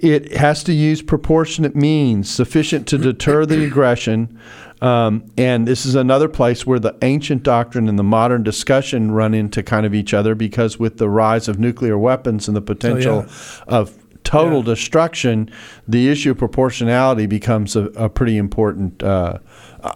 it 0.00 0.36
has 0.36 0.62
to 0.64 0.74
use 0.74 1.00
proportionate 1.00 1.74
means 1.74 2.30
sufficient 2.30 2.86
to 2.88 2.98
deter 2.98 3.46
the 3.46 3.64
aggression. 3.64 4.38
Um, 4.82 5.32
and 5.38 5.66
this 5.66 5.86
is 5.86 5.94
another 5.94 6.28
place 6.28 6.66
where 6.66 6.78
the 6.78 6.94
ancient 7.00 7.42
doctrine 7.42 7.88
and 7.88 7.98
the 7.98 8.04
modern 8.04 8.42
discussion 8.42 9.12
run 9.12 9.32
into 9.32 9.62
kind 9.62 9.86
of 9.86 9.94
each 9.94 10.12
other 10.12 10.34
because 10.34 10.78
with 10.78 10.98
the 10.98 11.08
rise 11.08 11.48
of 11.48 11.58
nuclear 11.58 11.96
weapons 11.96 12.48
and 12.48 12.56
the 12.56 12.60
potential 12.60 13.24
of 13.66 13.96
total 14.28 14.58
Yeah. 14.58 14.74
destruction, 14.74 15.50
the 15.88 16.08
issue 16.10 16.32
of 16.32 16.38
proportionality 16.38 17.26
becomes 17.26 17.76
a, 17.76 17.84
a 17.96 18.08
pretty 18.08 18.36
important 18.36 19.02
uh, 19.02 19.38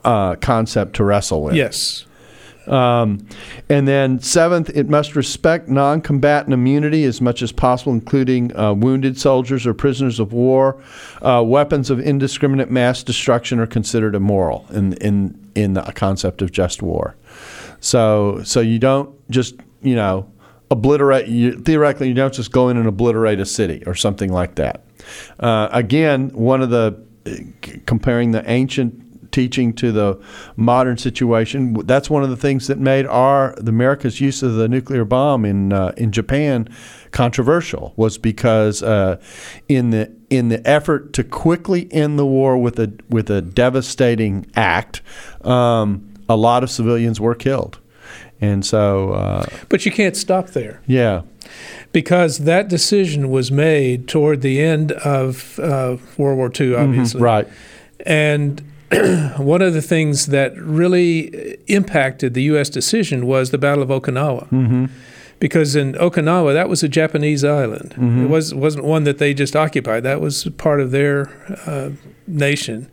uh, 0.04 0.36
concept 0.36 0.94
to 0.96 1.04
wrestle 1.04 1.42
with. 1.42 1.54
Yes, 1.54 2.06
Um, 2.68 3.18
and 3.68 3.88
then 3.88 4.20
seventh, 4.20 4.70
it 4.74 4.88
must 4.88 5.16
respect 5.16 5.68
non-combatant 5.68 6.54
immunity 6.54 7.04
as 7.04 7.20
much 7.20 7.42
as 7.42 7.50
possible, 7.52 7.92
including 7.92 8.56
uh, 8.56 8.72
wounded 8.72 9.18
soldiers 9.18 9.66
or 9.66 9.74
prisoners 9.74 10.20
of 10.20 10.32
war. 10.32 10.76
Uh, 11.20 11.42
weapons 11.44 11.90
of 11.90 11.98
indiscriminate 11.98 12.70
mass 12.70 13.02
destruction 13.02 13.58
are 13.58 13.66
considered 13.66 14.14
immoral 14.14 14.64
in 14.72 14.92
in 15.08 15.34
in 15.54 15.74
the 15.74 15.82
concept 15.94 16.40
of 16.42 16.52
just 16.52 16.82
war. 16.82 17.14
So 17.80 18.40
so 18.44 18.60
you 18.60 18.78
don't 18.78 19.10
just 19.28 19.56
you 19.82 19.96
know 19.96 20.24
obliterate. 20.72 21.28
You, 21.28 21.52
theoretically, 21.52 22.08
you 22.08 22.14
don't 22.14 22.34
just 22.34 22.50
go 22.50 22.68
in 22.68 22.76
and 22.76 22.88
obliterate 22.88 23.38
a 23.38 23.46
city 23.46 23.82
or 23.86 23.94
something 23.94 24.32
like 24.32 24.56
that. 24.56 24.84
Uh, 25.38 25.68
again, 25.72 26.30
one 26.30 26.62
of 26.62 26.70
the 26.70 27.00
comparing 27.86 28.32
the 28.32 28.48
ancient 28.50 29.30
teaching 29.32 29.72
to 29.72 29.90
the 29.90 30.22
modern 30.56 30.96
situation. 30.96 31.74
That's 31.86 32.08
one 32.10 32.22
of 32.22 32.30
the 32.30 32.36
things 32.36 32.66
that 32.68 32.78
made 32.78 33.06
our 33.06 33.54
America's 33.54 34.20
use 34.20 34.42
of 34.42 34.54
the 34.54 34.68
nuclear 34.68 35.04
bomb 35.04 35.44
in 35.44 35.72
uh, 35.72 35.92
in 35.96 36.12
Japan 36.12 36.68
controversial 37.10 37.92
was 37.96 38.18
because 38.18 38.82
uh, 38.82 39.20
in 39.68 39.90
the 39.90 40.14
in 40.30 40.48
the 40.48 40.66
effort 40.68 41.12
to 41.14 41.24
quickly 41.24 41.88
end 41.92 42.18
the 42.18 42.26
war 42.26 42.56
with 42.56 42.78
a 42.78 42.92
with 43.08 43.30
a 43.30 43.42
devastating 43.42 44.46
act, 44.54 45.02
um, 45.44 46.12
a 46.28 46.36
lot 46.36 46.62
of 46.62 46.70
civilians 46.70 47.20
were 47.20 47.34
killed, 47.34 47.78
and 48.42 48.66
so. 48.66 49.12
Uh, 49.12 49.46
but 49.68 49.86
you 49.86 49.92
can't 49.92 50.16
stop 50.16 50.48
there. 50.48 50.80
Yeah 50.86 51.22
because 51.92 52.38
that 52.38 52.68
decision 52.68 53.30
was 53.30 53.52
made 53.52 54.08
toward 54.08 54.40
the 54.40 54.60
end 54.60 54.92
of 54.92 55.58
uh, 55.58 55.96
World 56.16 56.38
War 56.38 56.50
II, 56.58 56.74
obviously. 56.74 57.18
Mm-hmm, 57.18 57.24
right. 57.24 57.48
And 58.06 58.62
one 59.38 59.62
of 59.62 59.74
the 59.74 59.82
things 59.82 60.26
that 60.26 60.56
really 60.56 61.58
impacted 61.66 62.34
the 62.34 62.42
U.S. 62.44 62.68
decision 62.68 63.26
was 63.26 63.50
the 63.50 63.58
Battle 63.58 63.82
of 63.82 63.90
Okinawa. 63.90 64.48
Mm-hmm. 64.48 64.86
Because 65.38 65.74
in 65.74 65.94
Okinawa, 65.94 66.54
that 66.54 66.68
was 66.68 66.82
a 66.82 66.88
Japanese 66.88 67.44
island. 67.44 67.90
Mm-hmm. 67.90 68.24
It 68.24 68.28
was, 68.28 68.54
wasn't 68.54 68.84
one 68.84 69.04
that 69.04 69.18
they 69.18 69.34
just 69.34 69.56
occupied, 69.56 70.04
that 70.04 70.20
was 70.20 70.44
part 70.56 70.80
of 70.80 70.92
their 70.92 71.28
uh, 71.66 71.90
nation. 72.26 72.88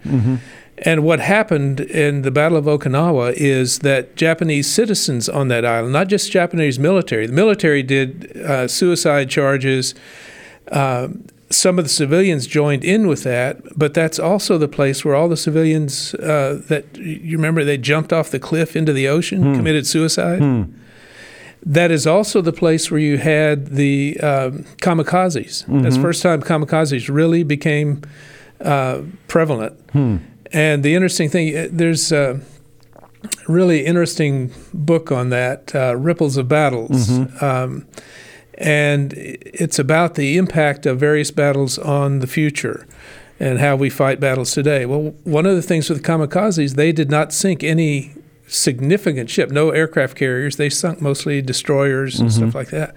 Mm-hmm. 0.80 0.90
And 0.90 1.04
what 1.04 1.20
happened 1.20 1.80
in 1.82 2.22
the 2.22 2.32
Battle 2.32 2.58
of 2.58 2.66
Okinawa 2.66 3.34
is 3.34 3.80
that 3.80 4.16
Japanese 4.16 4.70
citizens 4.70 5.28
on 5.30 5.48
that 5.50 5.66
island, 5.66 5.94
not 5.94 6.08
just 6.08 6.32
Japanese 6.32 6.80
military, 6.80 7.28
the 7.28 7.34
military 7.34 7.84
did 7.84 8.36
uh, 8.38 8.68
suicide 8.68 9.30
charges. 9.30 9.94
Uh, 10.72 11.10
some 11.52 11.80
of 11.80 11.86
the 11.86 11.90
civilians 11.90 12.46
joined 12.46 12.84
in 12.84 13.08
with 13.08 13.24
that, 13.24 13.58
but 13.76 13.96
that's 13.96 14.20
also 14.20 14.58
the 14.60 14.68
place 14.68 15.04
where 15.04 15.16
all 15.16 15.28
the 15.28 15.36
civilians 15.38 16.14
uh, 16.16 16.62
that 16.68 16.96
you 16.98 17.36
remember 17.38 17.64
they 17.64 17.78
jumped 17.78 18.14
off 18.14 18.30
the 18.30 18.40
cliff 18.40 18.76
into 18.76 18.94
the 18.94 19.08
ocean, 19.08 19.42
Hmm. 19.42 19.56
committed 19.56 19.88
suicide. 19.88 20.40
Hmm. 20.40 20.64
That 21.66 21.90
is 21.92 22.06
also 22.08 22.40
the 22.42 22.54
place 22.54 22.90
where 22.92 23.00
you 23.00 23.18
had 23.18 23.68
the 23.76 24.18
um, 24.22 24.64
kamikazes. 24.78 25.66
That's 25.82 25.96
the 25.98 26.02
first 26.02 26.22
time 26.22 26.42
kamikazes 26.42 27.10
really 27.14 27.44
became 27.44 28.02
uh, 28.62 29.02
prevalent. 29.28 29.74
Hmm. 29.92 30.18
And 30.52 30.84
the 30.84 30.96
interesting 30.96 31.30
thing, 31.30 31.56
uh, 31.56 31.68
there's 31.72 32.12
a 32.12 32.42
really 33.48 33.86
interesting 33.86 34.52
book 34.74 35.12
on 35.12 35.30
that, 35.30 35.74
uh, 35.76 35.96
Ripples 35.96 36.38
of 36.38 36.48
Battles. 36.48 37.10
Um, 37.42 37.86
and 38.56 39.14
it's 39.16 39.80
about 39.80 40.16
the 40.16 40.38
impact 40.38 40.86
of 40.86 41.00
various 41.00 41.32
battles 41.32 41.78
on 41.78 42.20
the 42.20 42.28
future 42.28 42.86
and 43.40 43.60
how 43.60 43.76
we 43.78 43.90
fight 43.90 44.20
battles 44.20 44.52
today. 44.52 44.86
Well, 44.86 45.14
one 45.24 45.46
of 45.46 45.56
the 45.56 45.62
things 45.62 45.90
with 45.90 46.04
kamikazes, 46.04 46.76
they 46.76 46.92
did 46.92 47.10
not 47.10 47.32
sink 47.32 47.64
any 47.64 48.14
significant 48.48 49.30
ship, 49.30 49.50
no 49.52 49.70
aircraft 49.70 50.18
carriers. 50.18 50.58
They 50.58 50.70
sunk 50.70 51.02
mostly 51.02 51.42
destroyers 51.42 52.20
and 52.20 52.34
stuff 52.34 52.56
like 52.56 52.70
that. 52.70 52.96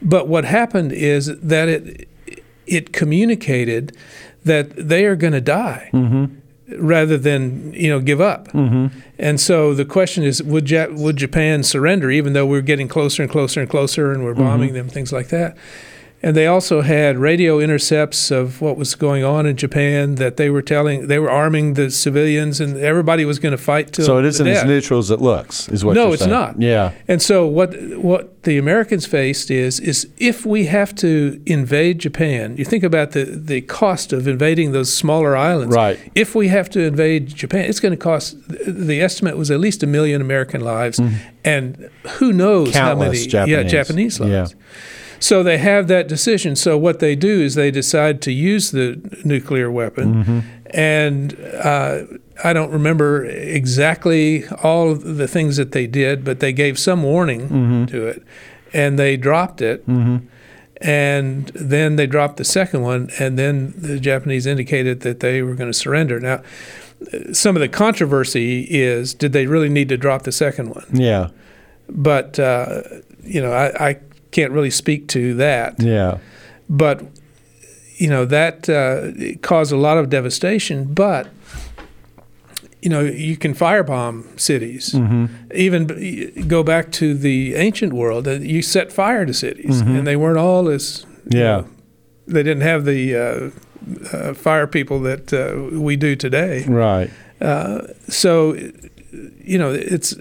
But 0.00 0.26
what 0.26 0.44
happened 0.44 0.92
is 0.92 1.26
that 1.26 1.68
it 1.68 2.08
it 2.66 2.92
communicated 2.92 3.96
that 4.44 4.70
they 4.76 5.04
are 5.04 5.14
going 5.16 5.32
to 5.32 5.40
die 5.40 5.90
rather 6.78 7.18
than 7.18 7.72
you 7.72 7.88
know 7.88 8.00
give 8.00 8.20
up. 8.20 8.48
Mm-hmm. 8.48 8.98
And 9.18 9.40
so 9.40 9.74
the 9.74 9.84
question 9.84 10.24
is, 10.24 10.42
would 10.42 10.70
ja- 10.70 10.88
would 10.90 11.16
Japan 11.16 11.62
surrender, 11.62 12.10
even 12.10 12.32
though 12.32 12.46
we're 12.46 12.60
getting 12.60 12.88
closer 12.88 13.22
and 13.22 13.30
closer 13.30 13.60
and 13.60 13.70
closer, 13.70 14.12
and 14.12 14.24
we're 14.24 14.32
mm-hmm. 14.32 14.42
bombing 14.42 14.72
them, 14.74 14.88
things 14.88 15.12
like 15.12 15.28
that? 15.28 15.56
And 16.24 16.36
they 16.36 16.46
also 16.46 16.82
had 16.82 17.18
radio 17.18 17.58
intercepts 17.58 18.30
of 18.30 18.60
what 18.60 18.76
was 18.76 18.94
going 18.94 19.24
on 19.24 19.44
in 19.44 19.56
Japan 19.56 20.14
that 20.16 20.36
they 20.36 20.50
were 20.50 20.62
telling, 20.62 21.08
they 21.08 21.18
were 21.18 21.30
arming 21.30 21.74
the 21.74 21.90
civilians, 21.90 22.60
and 22.60 22.76
everybody 22.76 23.24
was 23.24 23.40
going 23.40 23.50
to 23.50 23.58
fight 23.62 23.92
till 23.92 24.04
So 24.06 24.18
it 24.18 24.24
isn't 24.26 24.46
as 24.46 24.64
neutral 24.64 25.00
as 25.00 25.10
it 25.10 25.20
looks, 25.20 25.68
is 25.68 25.84
what 25.84 25.94
No, 25.94 26.12
it's 26.12 26.20
saying. 26.22 26.30
not. 26.30 26.60
Yeah. 26.60 26.92
And 27.08 27.20
so 27.20 27.46
what 27.46 27.74
what 27.96 28.42
the 28.44 28.56
Americans 28.58 29.04
faced 29.06 29.50
is 29.50 29.80
is 29.80 30.08
if 30.18 30.46
we 30.46 30.66
have 30.66 30.94
to 30.96 31.40
invade 31.46 31.98
Japan, 31.98 32.56
you 32.56 32.64
think 32.64 32.84
about 32.84 33.10
the 33.12 33.24
the 33.24 33.60
cost 33.62 34.12
of 34.12 34.28
invading 34.28 34.72
those 34.72 34.94
smaller 34.94 35.36
islands. 35.36 35.74
Right. 35.74 35.98
If 36.14 36.34
we 36.36 36.48
have 36.48 36.70
to 36.70 36.80
invade 36.80 37.28
Japan, 37.34 37.64
it's 37.68 37.80
going 37.80 37.92
to 37.98 38.02
cost. 38.10 38.36
The 38.48 39.00
estimate 39.00 39.36
was 39.36 39.50
at 39.50 39.58
least 39.60 39.82
a 39.82 39.86
million 39.86 40.20
American 40.20 40.60
lives, 40.60 41.00
and 41.44 41.90
who 42.18 42.32
knows 42.32 42.74
how 42.74 42.94
many 42.94 43.16
Mm-hmm. 43.18 43.48
Yeah 43.50 43.62
Japanese. 43.64 43.72
Japanese 43.72 44.20
lives. 44.20 44.52
Yeah. 44.54 44.58
So 45.22 45.42
they 45.42 45.58
have 45.58 45.86
that 45.88 46.08
decision. 46.08 46.56
So 46.56 46.76
what 46.76 46.98
they 46.98 47.14
do 47.14 47.40
is 47.40 47.54
they 47.54 47.70
decide 47.70 48.20
to 48.22 48.32
use 48.32 48.70
the 48.72 49.00
nuclear 49.24 49.70
weapon, 49.70 50.08
Mm-hmm. 50.24 50.40
and 50.70 51.36
uh, 51.62 52.02
I 52.44 52.52
don't 52.52 52.72
remember 52.72 53.24
exactly 53.24 54.46
all 54.64 54.90
of 54.90 55.16
the 55.16 55.28
things 55.28 55.56
that 55.58 55.70
they 55.72 55.86
did, 55.86 56.24
but 56.24 56.40
they 56.40 56.52
gave 56.52 56.76
some 56.78 57.02
warning 57.04 57.42
Mm-hmm. 57.48 57.84
to 57.86 58.06
it, 58.08 58.22
and 58.72 58.98
they 58.98 59.16
dropped 59.16 59.62
it. 59.62 59.84
And 60.80 61.46
then 61.54 61.94
they 61.94 62.08
dropped 62.08 62.38
the 62.38 62.44
second 62.44 62.82
one, 62.82 63.08
and 63.20 63.38
then 63.38 63.72
the 63.76 64.00
Japanese 64.00 64.46
indicated 64.46 65.00
that 65.02 65.20
they 65.20 65.40
were 65.42 65.54
going 65.54 65.70
to 65.70 65.78
surrender. 65.78 66.18
Now, 66.18 66.42
some 67.32 67.54
of 67.54 67.60
the 67.60 67.68
controversy 67.68 68.62
is 68.68 69.14
did 69.14 69.32
they 69.32 69.46
really 69.46 69.68
need 69.68 69.88
to 69.90 69.96
drop 69.96 70.22
the 70.22 70.32
second 70.32 70.70
one? 70.70 70.86
Yeah. 70.92 71.28
But, 71.88 72.38
uh, 72.40 72.82
you 73.22 73.40
know, 73.40 73.52
I, 73.52 73.90
I 73.90 73.96
can't 74.32 74.52
really 74.52 74.70
speak 74.70 75.06
to 75.08 75.34
that 75.34 75.80
Yeah. 75.82 76.18
but 76.68 77.02
you 77.96 78.08
know 78.08 78.24
that 78.24 78.68
uh, 78.68 79.38
caused 79.42 79.72
a 79.72 79.76
lot 79.76 79.96
of 79.98 80.08
devastation. 80.10 80.92
But 80.92 81.28
you 82.80 82.90
know 82.90 83.00
you 83.00 83.36
can 83.36 83.54
firebomb 83.54 84.24
cities. 84.40 84.94
Even 85.54 85.86
go 86.48 86.62
back 86.64 86.90
to 86.92 87.14
the 87.14 87.54
ancient 87.54 87.92
world. 87.92 88.26
uh, 88.26 88.32
You 88.32 88.60
set 88.62 88.92
fire 88.92 89.24
to 89.26 89.32
cities, 89.34 89.80
and 89.80 90.04
they 90.06 90.16
weren't 90.16 90.38
all 90.38 90.68
as 90.68 91.06
you 91.30 91.38
Yeah. 91.38 91.44
know, 91.58 91.66
they 92.26 92.42
didn't 92.42 92.62
have 92.62 92.84
the 92.84 93.14
uh, 93.16 94.16
uh, 94.16 94.34
fire 94.34 94.66
people 94.66 94.98
that 95.00 95.32
uh, 95.32 95.78
we 95.80 95.94
do 95.96 96.16
today. 96.16 96.64
Right. 96.66 97.10
So 98.08 98.54
you 99.44 99.58
know 99.58 99.70
it's 99.72 100.16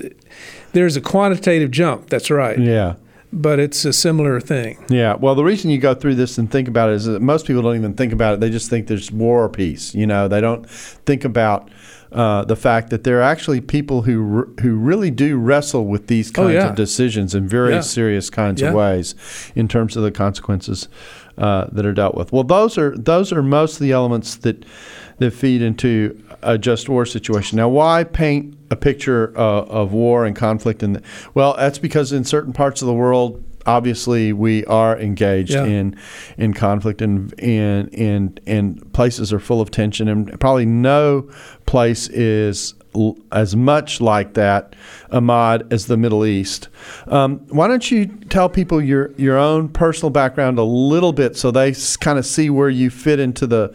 there's 0.74 0.96
a 0.98 1.02
quantitative 1.02 1.72
jump. 1.72 2.10
That's 2.10 2.30
right, 2.30 2.60
Yeah. 2.60 2.94
But 3.34 3.60
it's 3.60 3.86
a 3.86 3.94
similar 3.94 4.40
thing. 4.42 4.84
Yeah. 4.90 5.16
Well, 5.16 5.36
the 5.36 5.44
reason 5.44 5.70
you 5.72 5.78
go 5.78 5.94
through 5.94 6.16
this 6.16 6.38
and 6.38 6.52
think 6.52 6.68
about 6.68 6.90
it 6.90 6.96
is 6.96 7.06
that 7.06 7.22
most 7.22 7.46
people 7.48 7.62
don't 7.62 7.76
even 7.76 7.94
think 7.94 8.12
about 8.14 8.34
it. 8.36 8.40
They 8.40 8.50
just 8.50 8.70
think 8.70 8.88
there's 8.88 9.12
war 9.12 9.44
or 9.44 9.50
peace. 9.50 9.96
You 9.96 10.06
know, 10.08 10.28
they 10.28 10.42
don't 10.42 10.70
think 10.70 11.24
about 11.24 11.70
uh, 12.12 12.44
the 12.44 12.58
fact 12.58 12.90
that 12.90 13.06
there 13.06 13.20
are 13.20 13.24
actually 13.24 13.62
people 13.62 14.02
who 14.02 14.38
r- 14.40 14.62
who 14.62 14.76
really 14.76 15.10
do 15.10 15.38
wrestle 15.38 15.86
with 15.86 16.08
these 16.08 16.30
Oh, 16.32 16.44
kinds 16.44 16.54
yeah. 16.56 16.70
of 16.70 16.76
decisions 16.76 17.34
in 17.34 17.48
very 17.48 17.74
Yeah. 17.76 17.80
serious 17.82 18.30
kinds 18.30 18.62
Yeah. 18.62 18.68
of 18.70 18.74
ways, 18.76 19.16
in 19.56 19.70
terms 19.70 19.96
of 19.96 20.04
the 20.04 20.12
consequences 20.12 20.90
uh, 21.38 21.68
that 21.72 21.86
are 21.86 21.94
dealt 21.94 22.16
with. 22.16 22.32
Well, 22.32 22.44
those 22.44 22.78
are 22.78 22.98
those 22.98 23.32
are 23.32 23.44
most 23.44 23.74
of 23.74 23.80
the 23.80 23.92
elements 23.92 24.36
that 24.38 24.66
that 25.18 25.32
feed 25.32 25.62
into 25.62 26.22
a 26.42 26.58
just 26.58 26.90
war 26.90 27.06
situation. 27.06 27.58
Now, 27.58 27.70
why 27.70 28.04
paint 28.04 28.58
a 28.72 28.76
picture 28.76 29.38
uh, 29.38 29.64
of 29.64 29.94
war 29.94 30.26
and 30.26 30.36
conflict? 30.36 30.84
And 30.84 31.02
well, 31.34 31.56
that's 31.56 31.78
because 31.78 32.12
in 32.12 32.24
certain 32.24 32.54
parts 32.54 32.82
of 32.82 32.88
the 32.88 32.94
world, 32.94 33.44
obviously, 33.66 34.34
we 34.34 34.66
are 34.66 34.98
engaged 35.00 35.52
Yeah. 35.54 35.66
in 35.66 35.96
in 36.38 36.54
conflict, 36.54 37.02
and 37.02 37.34
and 37.40 37.94
and 37.94 38.40
and 38.48 38.94
places 38.94 39.32
are 39.34 39.40
full 39.40 39.62
of 39.62 39.72
tension, 39.72 40.08
and 40.08 40.40
probably 40.40 40.66
no 40.66 41.28
place 41.66 42.08
is 42.10 42.74
l- 42.96 43.18
as 43.32 43.56
much 43.56 44.02
like 44.02 44.34
that, 44.34 44.76
Imad, 45.12 45.72
as 45.72 45.86
the 45.86 45.96
Middle 45.98 46.26
East. 46.26 46.68
Um, 47.08 47.40
why 47.50 47.68
don't 47.68 47.90
you 47.90 48.08
tell 48.30 48.50
people 48.50 48.82
your 48.82 49.12
your 49.18 49.38
own 49.38 49.70
personal 49.70 50.10
background 50.10 50.58
a 50.60 50.64
little 50.64 51.14
bit, 51.14 51.38
so 51.38 51.52
they 51.52 51.74
kind 52.00 52.20
of 52.20 52.26
see 52.26 52.50
where 52.50 52.70
you 52.70 52.90
fit 52.90 53.20
into 53.20 53.48
the 53.48 53.74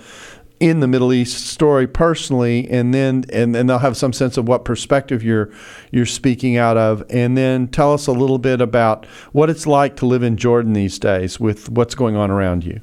in 0.59 0.81
the 0.81 0.87
Middle 0.87 1.13
East 1.13 1.47
story 1.47 1.87
personally, 1.87 2.69
and 2.71 2.95
then 2.95 3.25
and 3.33 3.55
then 3.55 3.67
they'll 3.67 3.79
have 3.79 3.97
some 3.97 4.13
sense 4.13 4.37
of 4.37 4.49
what 4.49 4.65
perspective 4.65 5.23
you're 5.23 5.51
you're 5.91 6.07
speaking 6.07 6.57
out 6.57 6.77
of, 6.77 7.05
and 7.11 7.37
then 7.37 7.69
tell 7.69 7.93
us 7.93 8.07
a 8.07 8.13
little 8.13 8.39
bit 8.39 8.61
about 8.61 9.07
what 9.33 9.51
it's 9.51 9.67
like 9.67 9.97
to 9.97 10.07
live 10.07 10.23
in 10.23 10.37
Jordan 10.37 10.73
these 10.73 10.99
days 10.99 11.39
with 11.39 11.69
what's 11.69 11.95
going 11.95 12.17
on 12.17 12.31
around 12.31 12.65
you. 12.65 12.81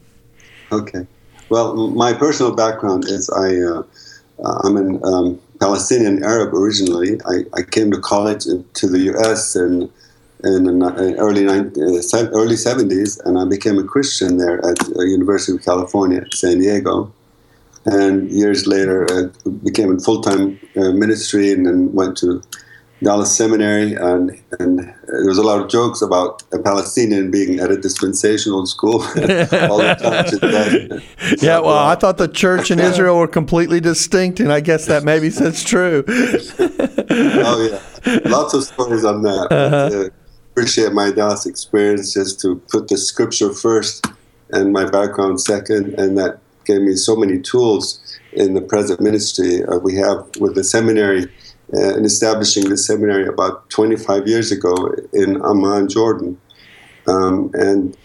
Okay. 0.71 1.07
Well, 1.49 1.87
my 1.87 2.13
personal 2.13 2.55
background 2.55 3.05
is 3.05 3.29
I 3.29 3.57
uh, 3.57 3.83
uh, 4.43 4.59
I'm 4.63 4.77
an 4.77 5.03
um, 5.03 5.41
Palestinian 5.59 6.23
Arab 6.23 6.53
originally. 6.53 7.19
I, 7.25 7.45
I 7.53 7.61
came 7.63 7.91
to 7.91 7.99
college 7.99 8.45
to 8.45 8.87
the 8.87 8.99
U.S. 8.99 9.55
in 9.55 9.89
in 10.43 10.65
the 10.65 11.15
early 11.17 11.47
uh, 11.47 11.63
early 12.33 12.55
70s, 12.55 13.19
and 13.25 13.39
I 13.39 13.45
became 13.45 13.79
a 13.79 13.83
Christian 13.83 14.37
there 14.37 14.57
at 14.65 14.77
the 14.77 15.05
University 15.07 15.57
of 15.57 15.63
California, 15.63 16.25
San 16.33 16.59
Diego. 16.59 17.13
And 17.85 18.31
years 18.31 18.65
later, 18.65 19.05
I 19.11 19.23
uh, 19.23 19.49
became 19.49 19.95
a 19.95 19.99
full 19.99 20.21
time 20.21 20.59
uh, 20.75 20.91
ministry, 20.91 21.51
and 21.51 21.65
then 21.65 21.91
went 21.93 22.17
to 22.17 22.41
Dallas 23.03 23.35
Seminary, 23.35 23.93
and 23.93 24.31
and 24.59 24.79
there 24.79 25.25
was 25.25 25.37
a 25.37 25.43
lot 25.43 25.61
of 25.61 25.69
jokes 25.69 26.01
about 26.01 26.43
a 26.53 26.59
Palestinian 26.59 27.29
being 27.29 27.59
at 27.59 27.69
a 27.69 27.77
dispensational 27.77 28.65
school 28.65 29.01
all 29.03 29.77
the 29.77 29.97
time. 29.99 31.01
yeah, 31.41 31.59
well, 31.59 31.77
I 31.77 31.95
thought 31.95 32.17
the 32.17 32.27
church 32.27 32.71
and 32.71 32.79
Israel 32.79 33.17
were 33.17 33.27
completely 33.27 33.79
distinct, 33.79 34.39
and 34.39 34.51
I 34.51 34.61
guess 34.61 34.85
that 34.87 35.03
maybe 35.03 35.29
that's 35.29 35.63
true. 35.63 36.03
oh 36.07 37.81
yeah, 38.05 38.19
lots 38.25 38.53
of 38.53 38.63
stories 38.63 39.03
on 39.03 39.21
that. 39.23 39.47
Uh-huh. 39.51 39.89
But, 39.89 39.93
uh, 39.93 40.09
appreciate 40.51 40.93
my 40.93 41.11
Dallas 41.11 41.45
experience 41.45 42.13
just 42.13 42.39
to 42.41 42.55
put 42.71 42.87
the 42.87 42.97
scripture 42.97 43.51
first 43.51 44.05
and 44.51 44.71
my 44.71 44.89
background 44.89 45.41
second, 45.41 45.99
and 45.99 46.17
that 46.17 46.39
gave 46.65 46.81
me 46.81 46.95
so 46.95 47.15
many 47.15 47.39
tools 47.39 47.99
in 48.33 48.53
the 48.53 48.61
present 48.61 48.99
ministry 48.99 49.63
uh, 49.65 49.77
we 49.77 49.95
have 49.95 50.25
with 50.39 50.55
the 50.55 50.63
seminary 50.63 51.27
uh, 51.73 51.97
in 51.97 52.05
establishing 52.05 52.69
the 52.69 52.77
seminary 52.77 53.27
about 53.27 53.69
25 53.69 54.27
years 54.27 54.51
ago 54.51 54.75
in 55.13 55.41
Amman, 55.43 55.89
Jordan. 55.89 56.39
Um, 57.07 57.51
and 57.53 57.97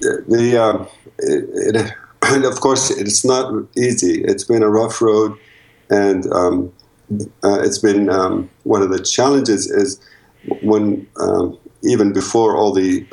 the 0.00 0.58
uh, 0.60 0.86
it, 1.18 1.76
it, 1.76 1.92
and 2.22 2.44
of 2.44 2.60
course 2.60 2.90
it's 2.90 3.24
not 3.24 3.52
easy. 3.76 4.22
It's 4.24 4.44
been 4.44 4.62
a 4.62 4.68
rough 4.68 5.00
road, 5.00 5.38
and 5.90 6.30
um, 6.32 6.72
uh, 7.42 7.60
it's 7.60 7.78
been 7.78 8.10
um, 8.10 8.50
one 8.64 8.82
of 8.82 8.90
the 8.90 9.02
challenges 9.02 9.70
is 9.70 10.00
when 10.62 11.06
um, 11.20 11.58
even 11.82 12.12
before 12.12 12.56
all 12.56 12.72
the 12.72 13.06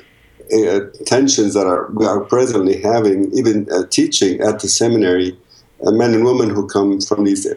uh, 0.51 0.81
tensions 1.05 1.53
that 1.53 1.65
are 1.65 1.89
we 1.91 2.05
are 2.05 2.21
presently 2.21 2.81
having, 2.81 3.31
even 3.33 3.67
uh, 3.71 3.83
teaching 3.89 4.41
at 4.41 4.59
the 4.59 4.67
seminary, 4.67 5.37
uh, 5.85 5.91
men 5.91 6.13
and 6.13 6.25
women 6.25 6.49
who 6.49 6.67
come 6.67 6.99
from 7.01 7.23
these 7.23 7.47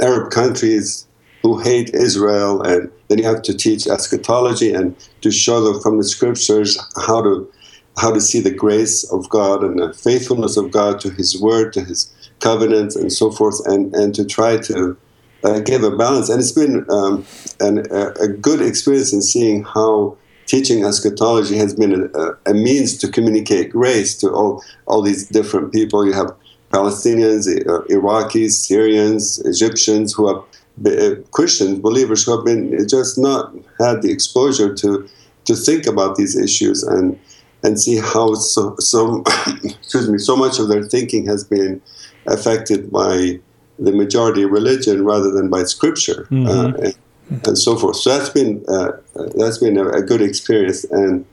Arab 0.00 0.30
countries 0.30 1.06
who 1.42 1.58
hate 1.58 1.90
Israel, 1.94 2.62
and 2.62 2.90
then 3.08 3.18
you 3.18 3.24
have 3.24 3.42
to 3.42 3.54
teach 3.54 3.86
eschatology 3.86 4.72
and 4.72 4.96
to 5.20 5.30
show 5.30 5.60
them 5.60 5.80
from 5.82 5.98
the 5.98 6.04
scriptures 6.04 6.78
how 6.96 7.20
to 7.20 7.50
how 7.98 8.12
to 8.12 8.20
see 8.20 8.40
the 8.40 8.50
grace 8.50 9.08
of 9.12 9.28
God 9.28 9.62
and 9.62 9.78
the 9.78 9.92
faithfulness 9.92 10.56
of 10.56 10.70
God 10.70 10.98
to 11.00 11.10
His 11.10 11.40
Word, 11.40 11.72
to 11.74 11.84
His 11.84 12.12
covenants, 12.40 12.96
and 12.96 13.12
so 13.12 13.30
forth, 13.30 13.60
and 13.66 13.94
and 13.94 14.14
to 14.14 14.24
try 14.24 14.56
to 14.56 14.96
uh, 15.44 15.60
give 15.60 15.84
a 15.84 15.94
balance. 15.94 16.30
And 16.30 16.40
it's 16.40 16.52
been 16.52 16.86
um, 16.90 17.24
an, 17.60 17.86
a, 17.90 18.12
a 18.22 18.28
good 18.28 18.62
experience 18.62 19.12
in 19.12 19.20
seeing 19.22 19.64
how 19.64 20.16
teaching 20.46 20.84
eschatology 20.84 21.56
has 21.56 21.74
been 21.74 22.10
a, 22.14 22.50
a, 22.50 22.54
means 22.54 22.96
to 22.98 23.08
communicate 23.08 23.70
grace 23.70 24.16
to 24.18 24.30
all, 24.30 24.62
all 24.86 25.02
these 25.02 25.28
different 25.28 25.72
people. 25.72 26.04
You 26.06 26.12
have 26.12 26.34
Palestinians, 26.70 27.48
uh, 27.48 27.82
Iraqis, 27.86 28.52
Syrians, 28.52 29.38
Egyptians 29.40 30.12
who 30.12 30.28
have 30.28 30.42
uh, 30.86 31.20
Christians, 31.30 31.78
believers 31.78 32.24
who 32.24 32.36
have 32.36 32.44
been 32.44 32.76
just 32.88 33.16
not 33.16 33.54
had 33.78 34.02
the 34.02 34.10
exposure 34.10 34.74
to 34.74 35.08
to 35.44 35.54
think 35.54 35.86
about 35.86 36.16
these 36.16 36.36
issues 36.36 36.82
and 36.82 37.18
and 37.62 37.80
see 37.80 37.96
how 37.96 38.34
so, 38.34 38.74
so 38.78 39.22
excuse 39.64 40.08
me 40.10 40.18
so 40.18 40.36
much 40.36 40.58
of 40.58 40.68
their 40.68 40.82
thinking 40.82 41.26
has 41.26 41.44
been 41.44 41.80
affected 42.26 42.90
by 42.90 43.38
the 43.78 43.92
majority 43.92 44.44
religion 44.44 45.04
rather 45.04 45.30
than 45.30 45.48
by 45.48 45.64
scripture. 45.64 46.26
Mm-hmm. 46.30 46.86
Uh, 46.86 46.90
and, 47.30 47.46
and 47.46 47.58
so 47.58 47.76
forth. 47.76 47.96
So 47.96 48.16
that's 48.16 48.30
been 48.30 48.64
uh, 48.68 48.92
that's 49.36 49.58
been 49.58 49.76
a, 49.76 49.88
a, 49.88 50.02
good 50.02 50.22
experience, 50.22 50.84
and 50.84 51.24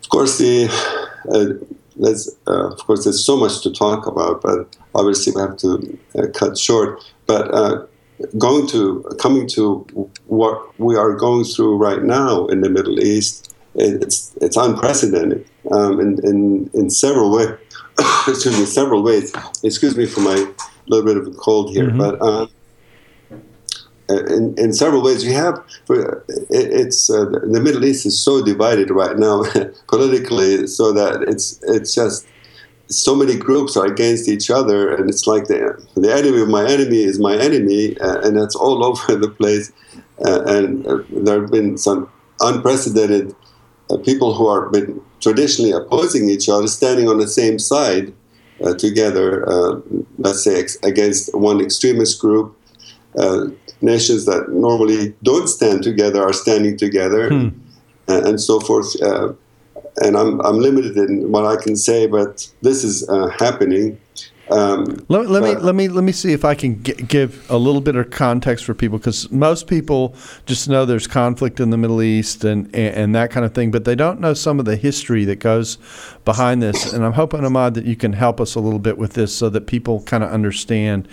of 0.00 0.08
course 0.08 0.38
the 0.38 0.68
uh, 1.30 1.66
there's 1.96 2.36
uh, 2.46 2.68
of 2.68 2.78
course 2.78 3.04
there's 3.04 3.24
so 3.24 3.36
much 3.36 3.62
to 3.62 3.72
talk 3.72 4.06
about, 4.06 4.42
but 4.42 4.76
obviously 4.94 5.32
we 5.34 5.40
have 5.40 5.56
to 5.58 5.98
uh, 6.18 6.26
cut 6.34 6.58
short. 6.58 7.02
But 7.26 7.52
uh, 7.52 7.86
going 8.38 8.66
to 8.68 9.02
coming 9.18 9.46
to 9.48 9.86
what 10.26 10.78
we 10.78 10.96
are 10.96 11.12
going 11.14 11.44
through 11.44 11.76
right 11.76 12.02
now 12.02 12.46
in 12.46 12.60
the 12.60 12.70
Middle 12.70 13.00
East, 13.00 13.54
it's 13.74 14.36
it's 14.40 14.56
unprecedented 14.56 15.46
um, 15.72 16.00
in, 16.00 16.18
in 16.24 16.70
in 16.74 16.90
several 16.90 17.30
ways. 17.30 17.50
excuse 18.28 18.58
me, 18.58 18.66
several 18.66 19.02
ways. 19.02 19.32
Excuse 19.62 19.96
me 19.96 20.06
for 20.06 20.20
my 20.20 20.52
little 20.86 21.04
bit 21.04 21.16
of 21.16 21.26
a 21.26 21.32
cold 21.32 21.70
here, 21.70 21.88
mm-hmm. 21.88 21.98
but. 21.98 22.20
Um, 22.22 22.50
in, 24.08 24.54
in 24.56 24.72
several 24.72 25.02
ways. 25.02 25.24
You 25.24 25.34
have 25.34 25.62
it's 25.88 27.10
uh, 27.10 27.24
the 27.24 27.60
Middle 27.60 27.84
East 27.84 28.06
is 28.06 28.18
so 28.18 28.44
divided 28.44 28.90
right 28.90 29.18
now 29.18 29.44
politically, 29.88 30.66
so 30.66 30.92
that 30.92 31.24
it's 31.28 31.60
it's 31.64 31.94
just 31.94 32.26
so 32.88 33.16
many 33.16 33.36
groups 33.36 33.76
are 33.76 33.86
against 33.86 34.28
each 34.28 34.50
other, 34.50 34.94
and 34.94 35.10
it's 35.10 35.26
like 35.26 35.46
the 35.46 35.82
the 35.96 36.12
enemy 36.12 36.40
of 36.40 36.48
my 36.48 36.64
enemy 36.64 37.02
is 37.02 37.18
my 37.18 37.36
enemy, 37.36 37.98
uh, 37.98 38.20
and 38.20 38.36
that's 38.36 38.56
all 38.56 38.84
over 38.88 39.16
the 39.16 39.28
place. 39.28 39.72
Uh, 40.24 40.42
and 40.46 40.86
uh, 40.86 40.98
there 41.10 41.42
have 41.42 41.50
been 41.50 41.76
some 41.76 42.10
unprecedented 42.40 43.34
uh, 43.90 43.98
people 43.98 44.34
who 44.34 44.46
are 44.46 44.70
been 44.70 45.00
traditionally 45.20 45.72
opposing 45.72 46.28
each 46.30 46.48
other, 46.48 46.66
standing 46.66 47.08
on 47.08 47.18
the 47.18 47.28
same 47.28 47.58
side 47.58 48.12
uh, 48.64 48.74
together. 48.74 49.44
let's 50.18 50.42
say 50.42 50.58
ex- 50.60 50.78
against 50.82 51.34
one 51.34 51.60
extremist 51.60 52.20
group 52.20 52.56
nations 53.80 54.24
that 54.26 54.48
normally 54.48 55.14
don't 55.22 55.48
stand 55.48 55.82
together 55.82 56.22
are 56.22 56.32
standing 56.32 56.76
together, 56.76 57.28
hmm. 57.28 57.48
and, 58.08 58.26
and, 58.26 58.40
so 58.40 58.60
forth. 58.60 59.00
Uh, 59.02 59.32
and 59.98 60.16
I'm, 60.16 60.40
I'm 60.40 60.58
limited 60.58 60.96
in 60.96 61.30
what 61.32 61.46
I 61.46 61.56
can 61.56 61.76
say, 61.76 62.06
but 62.06 62.48
this 62.62 62.84
is 62.84 63.08
uh, 63.08 63.28
happening. 63.28 63.98
Um, 64.48 65.04
let, 65.08 65.28
let 65.28 65.42
me 65.42 65.56
let 65.56 65.74
me 65.74 65.88
let 65.88 66.04
me 66.04 66.12
see 66.12 66.32
if 66.32 66.44
I 66.44 66.54
can 66.54 66.80
g- 66.84 66.92
give 66.94 67.50
a 67.50 67.56
little 67.56 67.80
bit 67.80 67.96
of 67.96 68.10
context 68.10 68.64
for 68.64 68.74
people 68.74 68.98
because 68.98 69.28
most 69.32 69.66
people 69.66 70.14
just 70.46 70.68
know 70.68 70.84
there's 70.84 71.08
conflict 71.08 71.58
in 71.58 71.70
the 71.70 71.76
Middle 71.76 72.00
East 72.00 72.44
and, 72.44 72.66
and, 72.66 72.94
and 72.94 73.14
that 73.16 73.32
kind 73.32 73.44
of 73.44 73.54
thing, 73.54 73.72
but 73.72 73.84
they 73.84 73.96
don't 73.96 74.20
know 74.20 74.34
some 74.34 74.60
of 74.60 74.64
the 74.64 74.76
history 74.76 75.24
that 75.24 75.40
goes 75.40 75.78
behind 76.24 76.62
this. 76.62 76.92
And 76.92 77.04
I'm 77.04 77.14
hoping 77.14 77.40
Imad 77.40 77.74
that 77.74 77.86
you 77.86 77.96
can 77.96 78.12
help 78.12 78.40
us 78.40 78.54
a 78.54 78.60
little 78.60 78.78
bit 78.78 78.98
with 78.98 79.14
this 79.14 79.34
so 79.34 79.48
that 79.50 79.66
people 79.66 80.02
kind 80.02 80.22
of 80.22 80.30
understand 80.30 81.08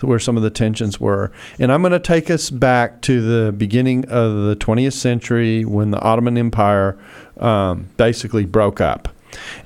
where 0.00 0.18
some 0.18 0.36
of 0.36 0.42
the 0.42 0.50
tensions 0.50 0.98
were. 0.98 1.30
And 1.60 1.72
I'm 1.72 1.82
going 1.82 1.92
to 1.92 2.00
take 2.00 2.30
us 2.30 2.50
back 2.50 3.00
to 3.02 3.20
the 3.20 3.52
beginning 3.52 4.04
of 4.06 4.34
the 4.34 4.56
20th 4.56 4.94
century 4.94 5.64
when 5.64 5.92
the 5.92 6.00
Ottoman 6.00 6.36
Empire 6.36 6.98
um, 7.38 7.88
basically 7.96 8.44
broke 8.44 8.80
up, 8.80 9.08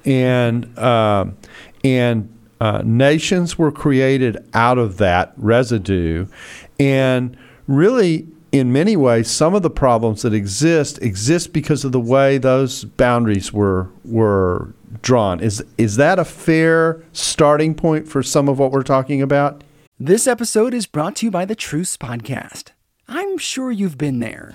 and 0.04 0.78
uh, 0.78 1.26
and 1.82 2.35
uh, 2.60 2.82
nations 2.84 3.58
were 3.58 3.72
created 3.72 4.38
out 4.54 4.78
of 4.78 4.98
that 4.98 5.32
residue, 5.36 6.26
and 6.78 7.36
really. 7.66 8.28
In 8.52 8.72
many 8.72 8.96
ways, 8.96 9.28
some 9.28 9.54
of 9.54 9.62
the 9.62 9.68
problems 9.68 10.22
that 10.22 10.32
exist 10.32 11.02
exist 11.02 11.52
because 11.52 11.84
of 11.84 11.92
the 11.92 12.00
way 12.00 12.38
those 12.38 12.84
boundaries 12.84 13.52
were 13.52 13.90
were 14.02 14.72
drawn. 15.02 15.40
Is 15.40 15.62
is 15.76 15.96
that 15.96 16.18
a 16.18 16.24
fair 16.24 17.02
starting 17.12 17.74
point 17.74 18.08
for 18.08 18.22
some 18.22 18.48
of 18.48 18.58
what 18.58 18.70
we're 18.70 18.82
talking 18.82 19.20
about? 19.20 19.62
This 19.98 20.26
episode 20.26 20.72
is 20.72 20.86
brought 20.86 21.16
to 21.16 21.26
you 21.26 21.30
by 21.30 21.44
the 21.44 21.54
Truce 21.54 21.96
Podcast. 21.98 22.70
I'm 23.08 23.36
sure 23.36 23.70
you've 23.70 23.98
been 23.98 24.20
there. 24.20 24.54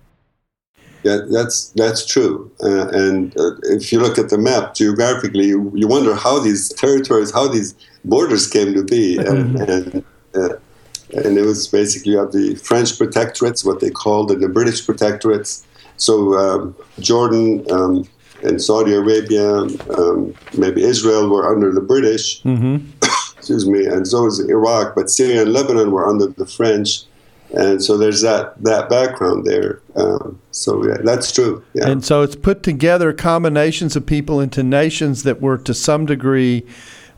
Yeah, 1.03 1.19
that's 1.29 1.69
that's 1.69 2.05
true. 2.05 2.51
Uh, 2.63 2.87
and 2.89 3.37
uh, 3.39 3.55
if 3.63 3.91
you 3.91 3.99
look 3.99 4.17
at 4.17 4.29
the 4.29 4.37
map 4.37 4.75
geographically, 4.75 5.47
you, 5.47 5.71
you, 5.75 5.87
wonder 5.87 6.15
how 6.15 6.39
these 6.39 6.69
territories, 6.69 7.31
how 7.31 7.47
these 7.47 7.73
borders 8.05 8.47
came 8.47 8.73
to 8.75 8.83
be, 8.83 9.17
and 9.29 9.59
and, 9.61 10.05
uh, 10.35 10.49
and 11.13 11.37
it 11.37 11.45
was 11.45 11.67
basically 11.67 12.15
of 12.15 12.31
the 12.31 12.55
French 12.55 12.99
protectorates, 12.99 13.65
what 13.65 13.79
they 13.79 13.89
called, 13.89 14.31
and 14.31 14.43
the 14.43 14.49
British 14.49 14.85
protectorates. 14.85 15.63
So 15.97 16.37
um, 16.37 16.75
Jordan 16.99 17.65
um, 17.71 18.07
and 18.43 18.61
Saudi 18.61 18.93
Arabia, 18.93 19.61
um, 19.97 20.33
maybe 20.57 20.83
Israel, 20.83 21.29
were 21.29 21.51
under 21.51 21.71
the 21.71 21.81
British. 21.81 22.43
Mm-hmm. 22.43 22.87
Excuse 23.37 23.67
me, 23.67 23.87
and 23.87 24.07
so 24.07 24.23
was 24.23 24.39
Iraq, 24.39 24.93
but 24.93 25.09
Syria 25.09 25.41
and 25.41 25.51
Lebanon 25.51 25.89
were 25.91 26.07
under 26.07 26.27
the 26.27 26.45
French 26.45 27.05
and 27.53 27.83
so 27.83 27.97
there's 27.97 28.21
that 28.21 28.61
that 28.63 28.89
background 28.89 29.45
there. 29.45 29.81
Um, 29.95 30.39
so 30.51 30.85
yeah, 30.85 30.97
that's 31.03 31.31
true. 31.31 31.63
Yeah. 31.73 31.89
And 31.89 32.03
so 32.03 32.21
it's 32.21 32.35
put 32.35 32.63
together 32.63 33.13
combinations 33.13 33.95
of 33.95 34.05
people 34.05 34.39
into 34.39 34.63
nations 34.63 35.23
that 35.23 35.41
were 35.41 35.57
to 35.59 35.73
some 35.73 36.05
degree. 36.05 36.65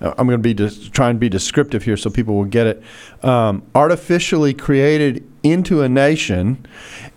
Uh, 0.01 0.13
I'm 0.17 0.27
going 0.27 0.41
to 0.41 0.43
be 0.43 0.53
trying 0.53 0.91
try 0.91 1.09
and 1.09 1.19
be 1.19 1.29
descriptive 1.29 1.83
here 1.83 1.97
so 1.97 2.09
people 2.09 2.35
will 2.35 2.45
get 2.45 2.67
it. 2.67 2.83
Um, 3.21 3.63
artificially 3.75 4.53
created 4.53 5.27
into 5.43 5.81
a 5.81 5.89
nation, 5.89 6.65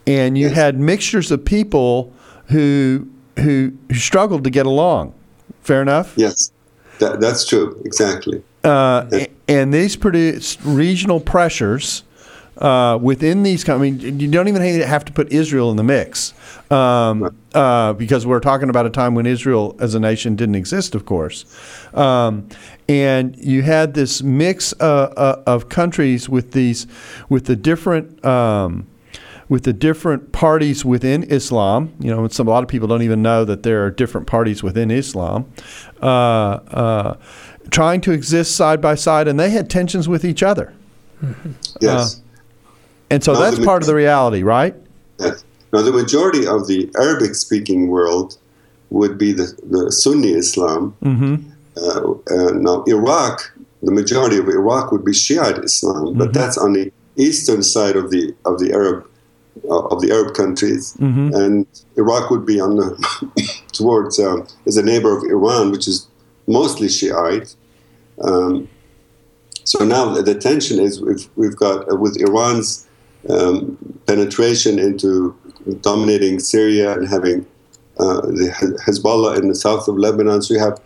and 0.07 0.37
you 0.37 0.49
yes. 0.49 0.57
had 0.57 0.79
mixtures 0.79 1.31
of 1.31 1.45
people 1.45 2.13
who 2.47 3.09
who 3.39 3.73
who 3.89 3.95
struggled 3.95 4.45
to 4.45 4.51
get 4.51 4.67
along. 4.67 5.15
Fair 5.63 5.83
enough. 5.83 6.15
Yes, 6.17 6.53
that, 6.99 7.21
that's 7.21 7.47
true. 7.47 7.81
Exactly. 7.85 8.43
Uh, 8.63 9.27
and 9.49 9.73
these 9.73 9.97
produced 9.97 10.61
regional 10.65 11.21
pressures 11.21 12.03
uh, 12.59 12.99
within 13.01 13.43
these, 13.43 13.69
I 13.69 13.77
mean, 13.77 14.01
you 14.19 14.29
don't 14.29 14.49
even 14.49 14.63
have 14.83 15.05
to 15.05 15.13
put 15.13 15.31
Israel 15.31 15.71
in 15.71 15.77
the 15.77 15.83
mix 15.83 16.33
um, 16.71 17.37
uh, 17.55 17.93
because 17.93 18.27
we're 18.27 18.41
talking 18.41 18.71
about 18.71 18.87
a 18.87 18.91
time 18.91 19.15
when 19.15 19.27
Israel 19.27 19.77
as 19.79 19.95
a 19.95 20.01
nation 20.01 20.37
didn't 20.37 20.55
exist, 20.55 20.95
of 20.95 21.05
course. 21.05 21.45
Um, 21.95 22.49
and 22.89 23.37
you 23.37 23.63
had 23.63 23.95
this 23.95 24.23
mix 24.23 24.73
uh, 24.81 25.13
uh 25.17 25.43
of 25.47 25.69
countries 25.69 26.29
with 26.29 26.53
these, 26.53 26.87
with 27.29 27.47
the 27.47 27.57
different. 27.57 28.25
Um, 28.25 28.87
with 29.49 29.63
the 29.63 29.73
different 29.73 30.33
parties 30.33 30.85
within 30.85 31.23
Islam, 31.23 31.95
you 32.01 32.11
know, 32.11 32.27
some 32.27 32.49
a 32.49 32.51
lot 32.51 32.65
of 32.65 32.69
people 32.69 32.89
don't 32.89 33.03
even 33.03 33.23
know 33.23 33.45
that 33.45 33.63
there 33.63 33.85
are 33.85 33.93
different 33.93 34.27
parties 34.27 34.61
within 34.61 34.91
Islam, 34.91 35.49
uh, 36.03 36.07
uh, 36.07 37.17
trying 37.71 38.01
to 38.01 38.11
exist 38.11 38.57
side 38.57 38.81
by 38.81 38.97
side, 38.97 39.29
and 39.29 39.39
they 39.39 39.51
had 39.51 39.71
tensions 39.71 40.09
with 40.09 40.25
each 40.25 40.43
other. 40.43 40.75
Yes. 41.81 42.23
And 43.11 43.23
so 43.23 43.33
now 43.33 43.41
that's 43.41 43.65
part 43.65 43.83
of 43.83 43.87
the 43.87 43.95
reality, 43.95 44.43
right? 44.43 44.75
Yes. 45.19 45.45
Now, 45.73 45.83
the 45.83 45.93
majority 45.93 46.47
of 46.47 46.69
the 46.69 46.89
Arabic 46.97 47.35
speaking 47.35 47.89
world 47.89 48.39
would 48.91 49.19
be 49.19 49.33
the, 49.33 49.53
the 49.65 49.91
Sunni 49.91 50.31
Islam. 50.31 50.97
Mm-hmm. 51.03 51.51
Uh, 51.77 52.13
uh, 52.35 52.53
now, 52.53 52.85
Iraq, 52.85 53.53
the 53.83 53.91
majority 53.91 54.39
of 54.39 54.49
Iraq 54.49 54.93
would 54.93 55.05
be 55.05 55.13
Shiite 55.13 55.59
Islam, 55.59 56.17
but 56.17 56.29
mm-hmm. 56.29 56.33
that's 56.33 56.57
on 56.57 56.73
the 56.73 56.93
eastern 57.17 57.63
side 57.63 57.97
of 57.97 58.11
the 58.11 58.35
of 58.45 58.59
the 58.59 58.73
Arab 58.73 59.07
uh, 59.69 59.87
of 59.87 60.01
the 60.01 60.13
Arab 60.13 60.35
countries, 60.35 60.95
mm-hmm. 60.99 61.35
and 61.35 61.67
Iraq 61.97 62.31
would 62.31 62.47
be 62.47 62.61
on 62.61 62.77
the 62.77 62.89
towards 63.73 64.19
um, 64.19 64.47
as 64.67 64.77
a 64.77 64.83
neighbor 64.83 65.17
of 65.17 65.25
Iran, 65.25 65.73
which 65.73 65.89
is 65.89 66.07
mostly 66.47 66.89
Shiite. 66.89 67.55
Um, 68.23 68.69
so 69.65 69.85
now 69.85 70.15
the 70.15 70.35
tension 70.35 70.79
is 70.79 71.01
we've, 71.01 71.29
we've 71.37 71.57
got 71.57 71.91
uh, 71.91 71.97
with 71.97 72.17
Iran's 72.21 72.86
um, 73.31 73.77
penetration 74.07 74.79
into 74.79 75.37
dominating 75.81 76.39
Syria 76.39 76.93
and 76.93 77.09
having 77.09 77.47
uh, 77.99 78.21
the 78.21 78.79
Hezbollah 78.87 79.39
in 79.39 79.49
the 79.49 79.55
south 79.55 79.89
of 79.89 79.97
Lebanon. 79.97 80.43
So 80.43 80.55
you 80.55 80.61
have 80.61 80.81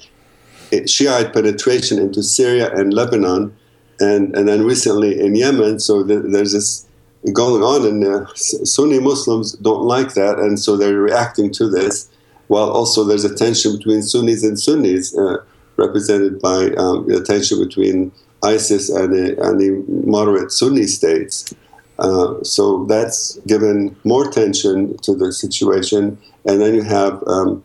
Shiite 0.87 1.33
penetration 1.33 1.99
into 1.99 2.23
Syria 2.23 2.73
and 2.73 2.95
Lebanon, 2.95 3.57
and, 3.99 4.35
and 4.37 4.49
then 4.49 4.65
recently 4.65 5.19
in 5.19 5.35
Yemen. 5.35 5.81
So 5.81 6.03
there's 6.05 6.53
this 6.53 6.87
going 7.33 7.63
on, 7.63 7.87
and 7.87 8.05
uh, 8.05 8.27
Sunni 8.35 9.01
Muslims 9.01 9.55
don't 9.55 9.83
like 9.83 10.15
that, 10.15 10.39
and 10.39 10.59
so 10.59 10.77
they're 10.77 10.99
reacting 10.99 11.51
to 11.55 11.69
this. 11.69 12.09
While 12.47 12.71
also 12.71 13.05
there's 13.05 13.25
a 13.25 13.35
tension 13.35 13.77
between 13.77 14.03
Sunnis 14.03 14.43
and 14.43 14.59
Sunnis, 14.59 15.17
uh, 15.17 15.39
represented 15.77 16.41
by 16.41 16.71
um, 16.77 17.09
the 17.09 17.23
tension 17.25 17.59
between 17.59 18.13
ISIS 18.43 18.89
and 18.89 19.13
and 19.15 19.61
the 19.61 19.85
moderate 19.89 20.53
Sunni 20.53 20.87
states. 20.87 21.53
Uh, 22.01 22.43
so 22.43 22.85
that's 22.87 23.37
given 23.47 23.95
more 24.05 24.31
tension 24.31 24.97
to 24.99 25.15
the 25.15 25.33
situation. 25.33 26.19
And 26.47 26.61
then 26.61 26.75
you 26.75 26.83
have 26.83 27.23
um, 27.27 27.63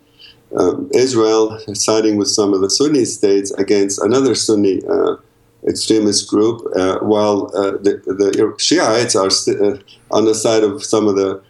um, 0.57 0.89
Israel 0.93 1.57
siding 1.73 2.17
with 2.17 2.27
some 2.27 2.53
of 2.53 2.61
the 2.61 2.69
Sunni 2.69 3.05
states 3.05 3.51
against 3.51 4.01
another 4.01 4.35
Sunni 4.35 4.81
uh, 4.85 5.15
extremist 5.67 6.29
group, 6.29 6.61
uh, 6.75 6.99
while 6.99 7.49
uh, 7.55 7.71
the, 7.71 8.01
the, 8.05 8.53
Shiites 8.59 9.15
are 9.15 9.29
st- 9.29 9.83
on 10.11 10.25
the 10.25 10.35
side 10.35 10.63
of 10.63 10.83
some 10.83 11.07
of 11.07 11.15
the 11.15 11.41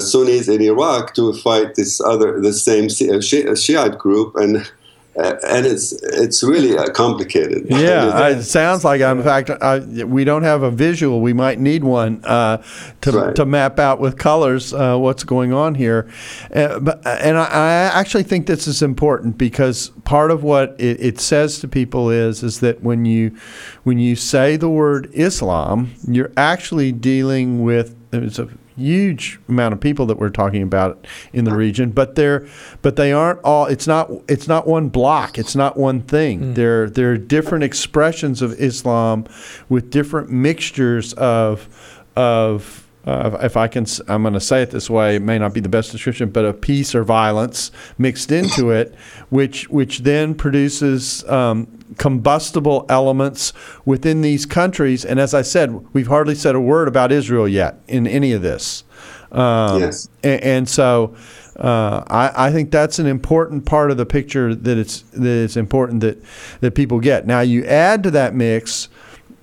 Sunnis 0.00 0.48
in 0.48 0.60
Iraq 0.60 1.14
to 1.14 1.32
fight 1.32 1.74
this 1.74 2.00
other, 2.00 2.40
the 2.40 2.52
same 2.52 2.88
Shiite 2.88 3.98
group. 3.98 4.36
And 4.36 4.70
and 5.18 5.66
it's 5.66 5.92
it's 6.02 6.42
really 6.42 6.76
uh, 6.76 6.90
complicated. 6.90 7.66
Yeah, 7.78 8.28
it 8.28 8.42
sounds 8.42 8.84
like. 8.84 9.00
In 9.00 9.22
fact, 9.22 9.50
I, 9.50 9.78
we 9.78 10.24
don't 10.24 10.42
have 10.42 10.62
a 10.62 10.70
visual. 10.70 11.20
We 11.20 11.32
might 11.32 11.60
need 11.60 11.84
one 11.84 12.24
uh, 12.24 12.62
to 13.02 13.12
right. 13.12 13.36
to 13.36 13.44
map 13.44 13.78
out 13.78 14.00
with 14.00 14.18
colors 14.18 14.72
uh, 14.72 14.96
what's 14.96 15.24
going 15.24 15.52
on 15.52 15.74
here. 15.74 16.08
Uh, 16.54 16.80
but 16.80 17.06
and 17.06 17.38
I, 17.38 17.44
I, 17.44 18.00
actually 18.00 18.24
think 18.24 18.46
this 18.46 18.66
is 18.66 18.82
important 18.82 19.38
because 19.38 19.90
part 20.04 20.30
of 20.30 20.42
what 20.42 20.74
it, 20.78 21.00
it, 21.00 21.20
says 21.20 21.60
to 21.60 21.68
people 21.68 22.10
is 22.10 22.42
is 22.42 22.60
that 22.60 22.82
when 22.82 23.04
you 23.04 23.36
when 23.84 23.98
you 23.98 24.16
say 24.16 24.56
the 24.56 24.68
word 24.68 25.08
Islam, 25.12 25.92
you're 26.06 26.32
actually 26.36 26.90
dealing 26.92 27.62
with 27.62 27.96
it's 28.12 28.38
a 28.38 28.48
huge 28.78 29.38
amount 29.48 29.74
of 29.74 29.80
people 29.80 30.06
that 30.06 30.18
we're 30.18 30.30
talking 30.30 30.62
about 30.62 31.06
in 31.32 31.44
the 31.44 31.54
region, 31.54 31.90
but 31.90 32.14
they're 32.14 32.46
but 32.82 32.96
they 32.96 33.12
aren't 33.12 33.40
all. 33.44 33.66
It's 33.66 33.86
not 33.86 34.10
it's 34.28 34.48
not 34.48 34.66
one 34.66 34.88
block. 34.88 35.38
It's 35.38 35.54
not 35.54 35.76
one 35.76 36.00
thing. 36.00 36.40
Mm. 36.40 36.54
They're 36.54 36.90
they're 36.90 37.16
different 37.16 37.64
expressions 37.64 38.42
of 38.42 38.52
Islam 38.60 39.26
with 39.68 39.90
different 39.90 40.30
mixtures 40.30 41.12
of 41.14 41.68
of 42.16 42.87
uh, 43.08 43.38
if 43.40 43.56
I 43.56 43.68
can, 43.68 43.86
I'm 44.06 44.20
going 44.20 44.34
to 44.34 44.40
say 44.40 44.60
it 44.60 44.70
this 44.70 44.90
way. 44.90 45.16
It 45.16 45.22
may 45.22 45.38
not 45.38 45.54
be 45.54 45.60
the 45.60 45.68
best 45.68 45.92
description, 45.92 46.28
but 46.28 46.44
of 46.44 46.60
peace 46.60 46.94
or 46.94 47.04
violence 47.04 47.72
mixed 47.96 48.30
into 48.30 48.70
it, 48.70 48.94
which 49.30 49.66
which 49.70 50.00
then 50.00 50.34
produces 50.34 51.26
um, 51.26 51.68
combustible 51.96 52.84
elements 52.90 53.54
within 53.86 54.20
these 54.20 54.44
countries. 54.44 55.06
And 55.06 55.18
as 55.18 55.32
I 55.32 55.40
said, 55.40 55.86
we've 55.94 56.08
hardly 56.08 56.34
said 56.34 56.54
a 56.54 56.60
word 56.60 56.86
about 56.86 57.10
Israel 57.10 57.48
yet 57.48 57.80
in 57.88 58.06
any 58.06 58.32
of 58.32 58.42
this. 58.42 58.84
Um, 59.32 59.80
yes. 59.80 60.08
And, 60.22 60.42
and 60.42 60.68
so. 60.68 61.16
Uh, 61.58 62.04
I, 62.06 62.46
I, 62.46 62.52
think 62.52 62.70
that's 62.70 63.00
an 63.00 63.08
important 63.08 63.66
part 63.66 63.90
of 63.90 63.96
the 63.96 64.06
picture 64.06 64.54
that 64.54 64.78
it's 64.78 65.00
that 65.00 65.42
it's 65.42 65.56
important 65.56 66.02
that 66.02 66.22
that 66.60 66.76
people 66.76 67.00
get. 67.00 67.26
Now 67.26 67.40
you 67.40 67.64
add 67.64 68.04
to 68.04 68.12
that 68.12 68.32
mix 68.32 68.88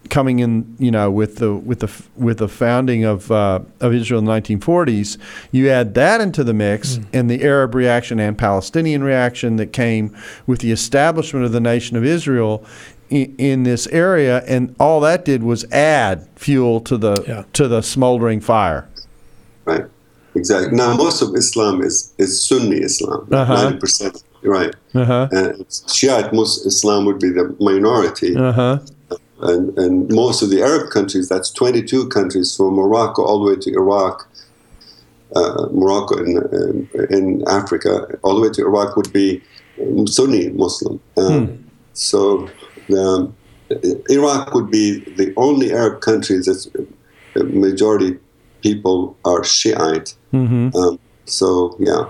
coming 0.09 0.39
in, 0.39 0.75
you 0.79 0.91
know, 0.91 1.09
with 1.11 1.37
the 1.37 1.53
with 1.53 1.79
the 1.79 2.03
with 2.15 2.37
the 2.37 2.47
founding 2.47 3.03
of 3.03 3.31
uh, 3.31 3.59
of 3.79 3.93
Israel 3.93 4.19
in 4.19 4.25
the 4.25 4.31
1940s, 4.31 5.17
you 5.51 5.69
add 5.69 5.93
that 5.95 6.21
into 6.21 6.43
the 6.43 6.53
mix, 6.53 6.97
mm. 6.97 7.05
and 7.13 7.29
the 7.29 7.43
Arab 7.43 7.75
reaction 7.75 8.19
and 8.19 8.37
Palestinian 8.37 9.03
reaction 9.03 9.55
that 9.57 9.73
came 9.73 10.15
with 10.47 10.59
the 10.59 10.71
establishment 10.71 11.45
of 11.45 11.51
the 11.51 11.59
nation 11.59 11.97
of 11.97 12.03
Israel 12.03 12.65
in, 13.09 13.35
in 13.37 13.63
this 13.63 13.87
area, 13.87 14.43
and 14.47 14.75
all 14.79 14.99
that 15.01 15.25
did 15.25 15.43
was 15.43 15.63
add 15.71 16.27
fuel 16.35 16.79
to 16.81 16.97
the 16.97 17.23
yeah. 17.27 17.43
to 17.53 17.67
the 17.67 17.81
smoldering 17.81 18.41
fire. 18.41 18.87
Right. 19.65 19.85
Exactly. 20.35 20.75
Now, 20.75 20.95
most 20.97 21.21
of 21.21 21.33
Islam 21.33 21.81
is, 21.81 22.13
is 22.17 22.45
Sunni 22.45 22.77
Islam, 22.77 23.25
uh-huh. 23.31 23.53
90 23.53 23.67
uh-huh. 23.67 23.79
percent. 23.79 24.23
Right. 24.43 24.75
Uh-huh. 24.93 25.29
And 25.31 25.65
Shiite 25.87 26.33
Muslim 26.33 26.67
Islam 26.67 27.05
would 27.05 27.19
be 27.19 27.29
the 27.29 27.55
minority. 27.59 28.35
Uh-huh 28.35 28.79
and, 29.41 29.77
and 29.77 30.11
most 30.11 30.41
of 30.41 30.49
the 30.49 30.61
Arab 30.61 30.91
countries, 30.91 31.29
that's 31.29 31.49
22 31.51 32.07
countries 32.09 32.55
from 32.55 32.75
Morocco 32.75 33.23
all 33.23 33.43
the 33.43 33.51
way 33.51 33.59
to 33.59 33.71
Iraq, 33.71 34.27
uh, 35.35 35.67
Morocco 35.71 36.17
in, 36.17 36.89
in 37.09 37.43
Africa, 37.47 38.17
all 38.23 38.35
the 38.35 38.41
way 38.41 38.49
to 38.49 38.61
Iraq 38.61 38.95
would 38.95 39.11
be 39.11 39.41
Sunni 40.05 40.49
Muslim. 40.49 40.99
Um, 41.17 41.47
hmm. 41.47 41.61
So 41.93 42.49
um, 42.97 43.35
Iraq 44.09 44.53
would 44.53 44.69
be 44.69 44.99
the 44.99 45.33
only 45.37 45.73
Arab 45.73 46.01
country 46.01 46.37
that 46.37 46.93
majority 47.35 48.17
people 48.61 49.17
are 49.25 49.43
Shiite. 49.43 50.15
Mm-hmm. 50.33 50.75
Um, 50.75 50.99
so 51.25 51.75
yeah. 51.79 52.09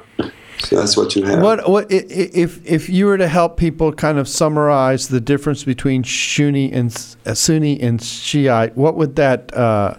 So 0.59 0.77
that's 0.77 0.95
what 0.95 1.15
you 1.15 1.23
have. 1.23 1.41
What 1.41 1.69
what 1.69 1.91
if 1.91 2.65
if 2.65 2.89
you 2.89 3.05
were 3.05 3.17
to 3.17 3.27
help 3.27 3.57
people 3.57 3.91
kind 3.91 4.17
of 4.17 4.27
summarize 4.27 5.09
the 5.09 5.19
difference 5.19 5.63
between 5.63 6.03
Sunni 6.03 6.71
and 6.71 7.15
uh, 7.25 7.33
Sunni 7.33 7.79
and 7.81 8.01
Shiite? 8.01 8.75
What 8.75 8.95
would 8.95 9.15
that? 9.17 9.55
Uh, 9.55 9.95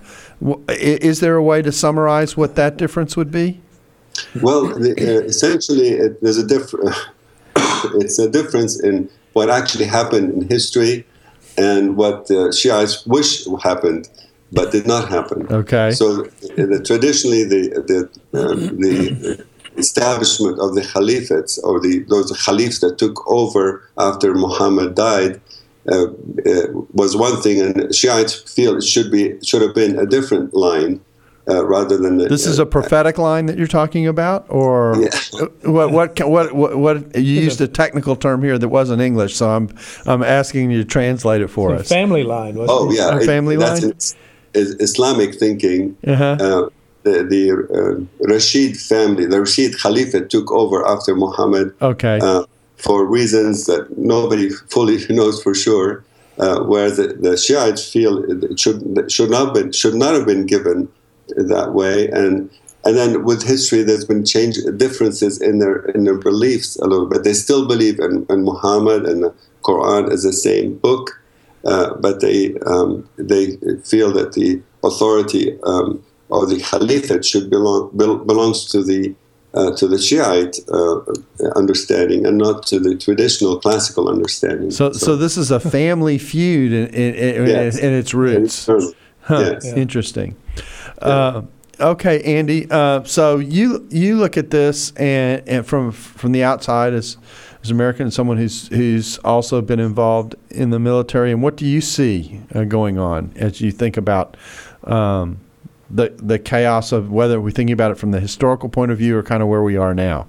is 0.68 1.20
there 1.20 1.36
a 1.36 1.42
way 1.42 1.62
to 1.62 1.72
summarize 1.72 2.36
what 2.36 2.56
that 2.56 2.76
difference 2.76 3.16
would 3.16 3.30
be? 3.30 3.60
Well, 4.42 4.66
the, 4.66 4.92
uh, 4.92 5.24
essentially, 5.26 5.88
it, 5.88 6.22
there's 6.22 6.38
a 6.38 6.46
difference. 6.46 6.96
it's 7.94 8.18
a 8.18 8.28
difference 8.28 8.80
in 8.82 9.10
what 9.34 9.50
actually 9.50 9.84
happened 9.84 10.32
in 10.32 10.48
history 10.48 11.06
and 11.58 11.96
what 11.96 12.28
the 12.28 12.52
Shiites 12.52 13.06
wish 13.06 13.46
happened, 13.62 14.08
but 14.52 14.72
did 14.72 14.86
not 14.86 15.08
happen. 15.08 15.46
Okay. 15.50 15.90
So, 15.92 16.24
the, 16.56 16.82
traditionally, 16.84 17.44
the 17.44 18.10
the 18.32 18.38
uh, 18.38 18.54
the 18.54 19.44
establishment 19.78 20.58
of 20.58 20.74
the 20.74 20.82
caliphates 20.82 21.58
or 21.64 21.80
the 21.80 22.00
those 22.08 22.30
caliphs 22.44 22.78
that 22.80 22.98
took 22.98 23.26
over 23.30 23.88
after 23.98 24.34
Muhammad 24.34 24.94
died 24.94 25.40
uh, 25.90 26.04
uh, 26.06 26.66
was 26.92 27.16
one 27.16 27.40
thing, 27.42 27.60
and 27.60 27.94
Shiites 27.94 28.34
feel 28.54 28.76
it 28.76 28.82
should 28.82 29.10
be 29.10 29.38
should 29.42 29.62
have 29.62 29.74
been 29.74 29.98
a 29.98 30.06
different 30.06 30.54
line. 30.54 31.00
Uh, 31.48 31.64
rather 31.64 31.96
than 31.96 32.18
this 32.18 32.44
is 32.44 32.58
a 32.58 32.66
prophetic 32.66 33.18
line 33.18 33.46
that 33.46 33.56
you're 33.56 33.68
talking 33.68 34.08
about, 34.08 34.44
or 34.48 34.96
Yeah. 35.00 35.44
what, 35.70 35.92
what? 35.92 36.20
What? 36.28 36.52
What? 36.52 36.76
What? 36.76 37.14
You 37.14 37.40
used 37.40 37.60
a 37.60 37.68
technical 37.68 38.16
term 38.16 38.42
here 38.42 38.58
that 38.58 38.68
wasn't 38.68 39.00
English, 39.00 39.36
so 39.36 39.48
I'm 39.50 39.68
I'm 40.06 40.24
asking 40.24 40.72
you 40.72 40.78
to 40.82 40.84
translate 40.84 41.42
it 41.42 41.46
for 41.48 41.72
us. 41.72 41.88
Family 41.88 42.24
line, 42.24 42.56
wasn't 42.56 42.76
Oh 42.80 42.90
it? 42.90 42.96
yeah, 42.96 43.18
A 43.18 43.20
family 43.20 43.54
that's 43.54 43.82
line? 43.82 43.92
is- 43.96 44.16
is 44.54 44.74
Islamic 44.80 45.36
thinking. 45.36 45.96
Uh-huh. 46.04 46.68
The 47.06 47.16
the 47.34 47.42
uh, 47.78 47.94
Rashid 48.32 48.76
family, 48.92 49.26
the 49.26 49.40
Rashid 49.40 49.72
Khalifa 49.82 50.20
took 50.34 50.50
over 50.50 50.78
after 50.94 51.14
Muhammad 51.14 51.66
Okay. 51.80 52.18
uh, 52.20 52.42
for 52.84 52.98
reasons 53.18 53.66
that 53.70 53.82
nobody 53.96 54.48
fully 54.74 54.98
knows 55.18 55.36
for 55.44 55.54
sure. 55.54 55.90
Uh, 56.38 56.60
where 56.64 56.90
the, 56.90 57.06
the 57.26 57.34
Shiites 57.34 57.82
feel 57.90 58.12
it 58.30 58.60
should 58.60 58.80
should 59.10 59.30
not 59.30 59.54
been 59.54 59.72
should 59.72 59.94
not 59.94 60.12
have 60.16 60.26
been 60.26 60.44
given 60.44 60.78
that 61.54 61.72
way, 61.72 62.08
and 62.08 62.50
and 62.84 62.94
then 63.00 63.24
with 63.24 63.42
history, 63.42 63.82
there's 63.82 64.04
been 64.04 64.24
change 64.24 64.56
differences 64.76 65.40
in 65.40 65.60
their 65.60 65.76
in 65.96 66.04
their 66.04 66.18
beliefs 66.18 66.76
a 66.84 66.86
little 66.86 67.08
bit. 67.08 67.24
They 67.24 67.32
still 67.32 67.66
believe 67.66 67.98
in, 68.00 68.26
in 68.28 68.44
Muhammad 68.44 69.06
and 69.06 69.22
the 69.24 69.32
Quran 69.64 70.12
as 70.12 70.24
the 70.24 70.32
same 70.32 70.76
book, 70.76 71.04
uh, 71.64 71.94
but 71.94 72.20
they 72.20 72.54
um, 72.66 73.08
they 73.16 73.56
feel 73.92 74.12
that 74.12 74.34
the 74.34 74.60
authority 74.84 75.58
um, 75.64 76.04
of 76.30 76.48
the 76.50 76.58
Caliphate 76.60 77.24
should 77.24 77.50
belong 77.50 77.90
bel- 77.94 78.18
belongs 78.18 78.64
to 78.66 78.82
the 78.82 79.14
uh, 79.54 79.74
to 79.76 79.86
the 79.88 79.96
Shiite 79.98 80.58
uh, 80.70 81.00
understanding 81.56 82.26
and 82.26 82.36
not 82.36 82.66
to 82.66 82.78
the 82.78 82.94
traditional 82.96 83.58
classical 83.58 84.08
understanding. 84.08 84.70
so, 84.70 84.92
so 84.92 85.16
this 85.16 85.38
is 85.38 85.50
a 85.50 85.58
family 85.60 86.18
feud 86.30 86.72
in 86.72 86.86
in, 86.88 87.14
in, 87.14 87.46
Yes. 87.46 87.78
in 87.78 87.92
its 87.94 88.12
roots. 88.12 88.66
Huh, 88.66 89.38
Yes. 89.40 89.64
Interesting. 89.64 90.36
Uh, 91.00 91.42
okay, 91.80 92.22
Andy. 92.22 92.66
Uh, 92.70 93.02
so 93.04 93.38
you 93.38 93.86
you 93.90 94.16
look 94.16 94.36
at 94.36 94.50
this 94.50 94.92
and, 94.92 95.42
and 95.48 95.66
from 95.66 95.90
from 95.90 96.32
the 96.32 96.44
outside 96.44 96.92
as 96.94 97.16
as 97.62 97.70
American, 97.70 98.02
and 98.04 98.12
someone 98.14 98.36
who's 98.36 98.68
who's 98.68 99.18
also 99.24 99.60
been 99.62 99.80
involved 99.80 100.34
in 100.50 100.70
the 100.70 100.78
military, 100.78 101.32
and 101.32 101.42
what 101.42 101.56
do 101.56 101.66
you 101.66 101.80
see 101.80 102.40
uh, 102.54 102.64
going 102.64 102.98
on 102.98 103.32
as 103.36 103.60
you 103.60 103.72
think 103.72 103.96
about 103.96 104.36
um, 104.84 105.38
the 105.90 106.12
the 106.16 106.38
chaos 106.38 106.92
of 106.92 107.10
whether 107.10 107.40
we're 107.40 107.50
thinking 107.50 107.72
about 107.72 107.90
it 107.92 107.98
from 107.98 108.10
the 108.10 108.20
historical 108.20 108.68
point 108.68 108.90
of 108.90 108.98
view 108.98 109.16
or 109.16 109.22
kind 109.22 109.42
of 109.42 109.48
where 109.48 109.62
we 109.62 109.76
are 109.76 109.94
now? 109.94 110.26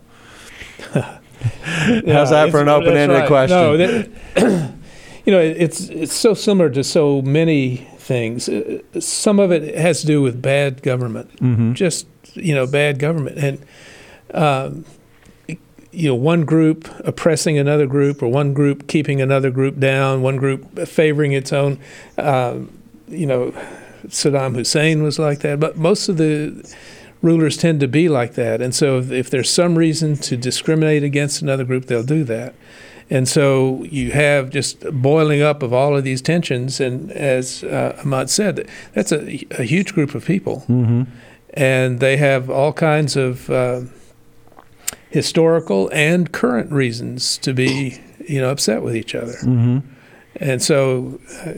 How's 0.93 2.30
that 2.32 2.50
for 2.52 2.62
an 2.62 2.67
it's- 2.67 2.82
open-ended 2.82 3.17
right. 3.20 3.28
question? 3.28 3.58
No, 3.58 3.78
that, 3.78 4.10
you 5.26 5.32
know, 5.32 5.39
it- 5.39 5.58
it's 5.58 5.89
it's 5.89 6.13
so 6.13 6.34
similar 6.34 6.70
to 6.72 6.84
so 6.84 7.22
many 7.22 7.78
things. 7.98 8.50
Uh, 8.50 8.80
Some 9.00 9.39
of 9.39 9.52
it 9.52 9.76
has 9.78 10.02
to 10.02 10.08
do 10.08 10.22
with 10.22 10.41
bad 10.41 10.82
government, 10.82 11.32
Mm-hmm. 11.38 11.74
just 11.74 12.08
you 12.34 12.54
know, 12.54 12.67
bad 12.67 13.00
government, 13.00 13.38
and 13.38 13.65
um, 14.34 14.86
you 15.91 16.10
know, 16.10 16.15
one 16.15 16.43
group 16.46 16.88
oppressing 17.06 17.58
another 17.58 17.88
group, 17.88 18.22
or 18.22 18.28
one 18.28 18.54
group 18.54 18.88
keeping 18.88 19.22
another 19.22 19.50
group 19.50 19.80
down, 19.80 20.22
one 20.22 20.38
group 20.38 20.78
favoring 20.88 21.32
its 21.32 21.52
own. 21.54 21.80
Um, 22.17 22.72
you 23.08 23.26
know, 23.26 23.54
Saddam 24.10 24.56
Hussein 24.56 25.04
was 25.04 25.20
like 25.20 25.39
that, 25.39 25.60
but 25.60 25.78
most 25.78 26.10
of 26.10 26.17
the 26.17 26.63
rulers 27.22 27.58
tend 27.58 27.80
to 27.80 27.88
be 27.88 28.10
like 28.10 28.34
that. 28.34 28.62
And 28.62 28.74
so 28.74 29.00
if, 29.00 29.12
if 29.12 29.30
there's 29.30 29.50
some 29.50 29.78
reason 29.78 30.15
to 30.17 30.38
discriminate 30.38 31.04
against 31.04 31.41
another 31.41 31.63
group, 31.63 31.86
they'll 31.86 32.04
do 32.04 32.24
that. 32.26 32.54
And 33.10 33.28
so 33.28 33.84
you 33.84 34.12
have 34.12 34.50
just 34.50 34.82
boiling 34.91 35.41
up 35.41 35.63
of 35.63 35.74
all 35.74 35.96
of 35.96 36.04
these 36.04 36.22
tensions. 36.22 36.80
And 36.80 37.12
as 37.12 37.63
uh, 37.63 38.00
Imad 38.04 38.30
said, 38.30 38.67
that's 38.93 39.12
a, 39.12 39.46
a 39.52 39.63
huge 39.63 39.93
group 39.93 40.13
of 40.13 40.26
people. 40.26 40.65
Mm-hmm. 40.67 41.04
And 41.54 42.00
they 42.00 42.17
have 42.17 42.50
all 42.50 42.74
kinds 42.74 43.15
of 43.15 43.50
uh, 43.50 43.82
historical 45.10 45.89
and 45.93 46.32
current 46.32 46.72
reasons 46.72 47.38
to 47.39 47.54
be, 47.54 48.00
you 48.28 48.41
know, 48.41 48.52
upset 48.52 48.84
with 48.84 48.96
each 48.96 49.15
other. 49.15 49.34
Mm-hmm. 49.34 49.80
And 50.36 50.62
so, 50.62 51.20
uh, 51.46 51.54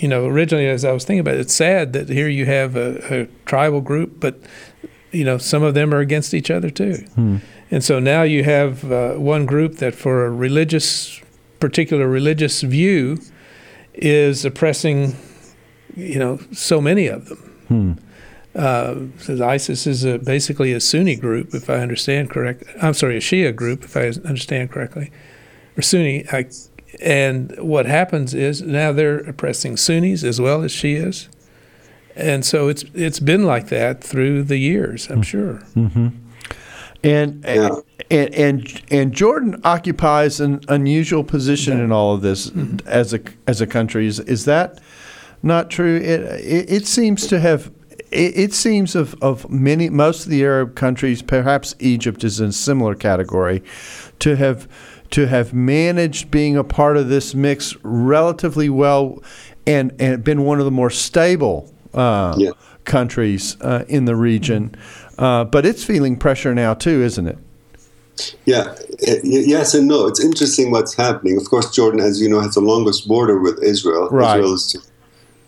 you 0.00 0.08
know, 0.08 0.24
originally 0.26 0.66
as 0.66 0.84
I 0.84 0.92
was 0.92 1.04
thinking 1.04 1.20
about 1.20 1.34
it, 1.34 1.40
it's 1.40 1.54
sad 1.54 1.92
that 1.92 2.08
here 2.08 2.28
you 2.28 2.46
have 2.46 2.74
a, 2.74 3.22
a 3.22 3.26
tribal 3.44 3.82
group, 3.82 4.18
but 4.18 4.40
you 5.12 5.24
know, 5.24 5.36
some 5.36 5.62
of 5.62 5.74
them 5.74 5.92
are 5.92 5.98
against 5.98 6.32
each 6.32 6.50
other 6.50 6.70
too. 6.70 6.94
Hmm. 7.14 7.36
And 7.70 7.84
so 7.84 8.00
now 8.00 8.22
you 8.22 8.42
have 8.44 8.90
uh, 8.90 9.14
one 9.14 9.44
group 9.44 9.76
that, 9.76 9.94
for 9.94 10.24
a 10.24 10.30
religious, 10.30 11.20
particular 11.60 12.08
religious 12.08 12.62
view, 12.62 13.20
is 13.94 14.44
oppressing, 14.44 15.16
you 15.94 16.18
know, 16.18 16.40
so 16.52 16.80
many 16.80 17.06
of 17.06 17.28
them. 17.28 17.38
Hmm. 17.68 17.92
Uh, 18.52 18.94
says 19.18 19.40
ISIS 19.40 19.86
is 19.86 20.04
a, 20.04 20.18
basically 20.18 20.72
a 20.72 20.80
Sunni 20.80 21.14
group, 21.14 21.54
if 21.54 21.68
I 21.68 21.74
understand 21.74 22.30
correct. 22.30 22.64
I'm 22.82 22.94
sorry, 22.94 23.16
a 23.16 23.20
Shia 23.20 23.54
group, 23.54 23.84
if 23.84 23.96
I 23.96 24.06
understand 24.26 24.72
correctly, 24.72 25.12
or 25.76 25.82
Sunni. 25.82 26.26
I, 26.32 26.46
and 27.00 27.56
what 27.58 27.86
happens 27.86 28.34
is 28.34 28.62
now 28.62 28.92
they're 28.92 29.18
oppressing 29.18 29.76
Sunnis 29.76 30.22
as 30.24 30.40
well 30.40 30.62
as 30.62 30.72
Shias, 30.72 31.28
and 32.16 32.44
so 32.44 32.68
it's 32.68 32.84
it's 32.94 33.20
been 33.20 33.44
like 33.44 33.68
that 33.68 34.02
through 34.04 34.44
the 34.44 34.58
years. 34.58 35.08
I'm 35.10 35.22
sure. 35.22 35.62
Mm-hmm. 35.74 36.08
And, 37.02 37.44
Yeah. 37.44 37.76
and 38.10 38.34
and 38.34 38.82
and 38.90 39.12
Jordan 39.14 39.60
occupies 39.64 40.38
an 40.40 40.60
unusual 40.68 41.24
position 41.24 41.80
in 41.80 41.90
all 41.92 42.14
of 42.14 42.20
this 42.20 42.52
as 42.84 43.14
a 43.14 43.20
as 43.46 43.60
a 43.60 43.66
country. 43.66 44.06
Is 44.06 44.20
is 44.20 44.44
that 44.44 44.78
not 45.42 45.70
true? 45.70 45.96
It 45.96 46.20
it, 46.40 46.70
it 46.70 46.86
seems 46.86 47.26
to 47.28 47.40
have. 47.40 47.70
It, 48.10 48.36
it 48.36 48.52
seems 48.52 48.96
of, 48.96 49.14
of 49.22 49.48
many 49.48 49.88
most 49.88 50.24
of 50.24 50.30
the 50.30 50.42
Arab 50.44 50.74
countries, 50.74 51.22
perhaps 51.22 51.76
Egypt 51.78 52.24
is 52.24 52.40
in 52.40 52.48
a 52.48 52.52
similar 52.52 52.96
category, 52.96 53.62
to 54.18 54.34
have 54.34 54.66
to 55.10 55.26
have 55.26 55.52
managed 55.52 56.30
being 56.30 56.56
a 56.56 56.64
part 56.64 56.96
of 56.96 57.08
this 57.08 57.34
mix 57.34 57.76
relatively 57.82 58.68
well, 58.68 59.22
and 59.66 59.92
and 59.98 60.22
been 60.24 60.44
one 60.44 60.58
of 60.58 60.64
the 60.64 60.70
more 60.70 60.90
stable 60.90 61.72
uh, 61.94 62.34
Yeah. 62.38 62.50
countries 62.84 63.56
uh, 63.60 63.84
in 63.88 64.04
the 64.04 64.16
region. 64.16 64.74
Uh, 65.18 65.44
but 65.44 65.66
it's 65.66 65.84
feeling 65.84 66.16
pressure 66.16 66.54
now 66.54 66.74
too, 66.74 67.02
isn't 67.02 67.26
it? 67.26 67.38
Yeah, 68.44 68.74
yes 69.22 69.74
and 69.74 69.88
no. 69.88 70.06
It's 70.06 70.22
interesting 70.22 70.70
what's 70.70 70.94
happening. 70.94 71.36
Of 71.38 71.48
course, 71.48 71.70
Jordan, 71.70 72.00
as 72.00 72.20
you 72.20 72.28
know, 72.28 72.40
has 72.40 72.54
the 72.54 72.60
longest 72.60 73.08
border 73.08 73.38
with 73.40 73.62
Israel. 73.62 74.08
Right. 74.10 74.38
Israel 74.38 74.54
is 74.54 74.66
to, 74.72 74.78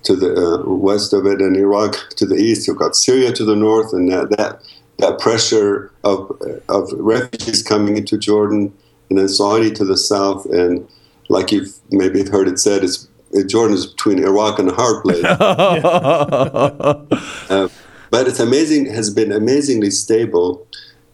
to 0.04 0.16
the 0.16 0.34
uh, 0.34 0.74
west 0.74 1.12
of 1.12 1.26
it, 1.26 1.40
and 1.40 1.56
Iraq 1.56 1.96
to 2.16 2.26
the 2.26 2.36
east. 2.36 2.66
You've 2.66 2.78
got 2.78 2.96
Syria 2.96 3.32
to 3.32 3.44
the 3.44 3.56
north, 3.56 3.92
and 3.92 4.10
that 4.10 4.30
that, 4.36 4.62
that 4.98 5.18
pressure 5.18 5.92
of 6.02 6.30
of 6.68 6.90
refugees 6.94 7.62
coming 7.62 7.96
into 7.98 8.16
Jordan, 8.16 8.72
and 9.08 9.18
then 9.18 9.28
Saudi 9.28 9.70
to 9.72 9.84
the 9.84 9.96
south, 9.96 10.46
and 10.46 10.88
like 11.28 11.52
you've 11.52 11.74
maybe 11.90 12.24
heard 12.24 12.48
it 12.48 12.58
said, 12.58 12.84
it's 12.84 13.08
Jordan 13.46 13.76
is 13.76 13.86
between 13.86 14.18
Iraq 14.22 14.58
and 14.58 14.70
hard 14.70 15.02
place. 15.02 15.24
Uh, 17.50 17.68
but 18.12 18.28
it's 18.28 18.38
amazing 18.38 18.86
has 18.86 19.10
been 19.10 19.32
amazingly 19.32 19.90
stable 19.90 20.66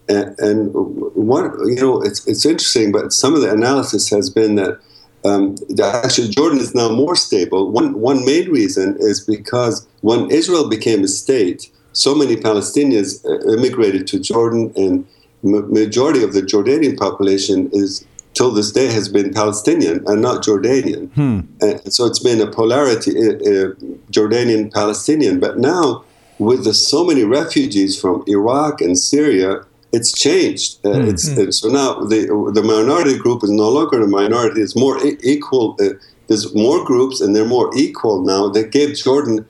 and, 0.07 0.37
and 0.39 0.69
one 0.73 1.45
you 1.67 1.81
know 1.81 2.01
it's, 2.01 2.27
it's 2.27 2.45
interesting 2.45 2.91
but 2.91 3.11
some 3.11 3.33
of 3.33 3.41
the 3.41 3.51
analysis 3.51 4.09
has 4.09 4.29
been 4.29 4.55
that 4.55 4.79
um, 5.25 5.55
actually 5.81 6.27
jordan 6.29 6.59
is 6.59 6.75
now 6.75 6.89
more 6.89 7.15
stable 7.15 7.71
one, 7.71 7.99
one 7.99 8.23
main 8.25 8.51
reason 8.51 8.95
is 8.99 9.21
because 9.21 9.87
when 10.01 10.29
israel 10.29 10.69
became 10.69 11.03
a 11.03 11.07
state 11.07 11.71
so 11.93 12.13
many 12.13 12.35
palestinians 12.35 13.25
uh, 13.25 13.53
immigrated 13.53 14.05
to 14.05 14.19
jordan 14.19 14.71
and 14.75 15.07
majority 15.43 16.23
of 16.23 16.33
the 16.33 16.41
jordanian 16.41 16.97
population 16.97 17.69
is 17.71 18.05
till 18.33 18.51
this 18.51 18.71
day 18.71 18.87
has 18.87 19.07
been 19.09 19.33
palestinian 19.33 20.03
and 20.07 20.21
not 20.21 20.43
jordanian 20.43 21.09
and 21.61 21.93
so 21.93 22.05
it's 22.05 22.19
been 22.19 22.39
a 22.41 22.47
polarity, 22.47 23.11
uh, 23.17 23.33
uh, 23.33 23.73
Jordanian 24.11 24.71
Palestinian. 24.73 25.39
But 25.39 25.57
now, 25.57 26.03
with 26.37 26.63
the, 26.63 26.73
so 26.73 27.03
many 27.05 27.23
refugees 27.23 27.99
from 27.99 28.23
Iraq 28.27 28.79
and 28.81 28.97
Syria, 28.97 29.65
it's 29.91 30.11
changed. 30.13 30.79
Uh, 30.85 31.01
it's, 31.09 31.27
uh, 31.37 31.51
so 31.51 31.67
now 31.69 31.89
the 32.11 32.19
the 32.53 32.63
minority 32.63 33.17
group 33.17 33.43
is 33.43 33.49
no 33.49 33.69
longer 33.69 34.01
a 34.01 34.07
minority; 34.07 34.61
it's 34.61 34.75
more 34.75 35.03
e- 35.05 35.17
equal. 35.23 35.75
Uh, 35.79 35.89
there's 36.27 36.53
more 36.53 36.85
groups, 36.85 37.21
and 37.21 37.35
they're 37.35 37.53
more 37.57 37.69
equal 37.75 38.21
now. 38.21 38.47
They 38.47 38.65
gave 38.67 38.95
Jordan 38.95 39.45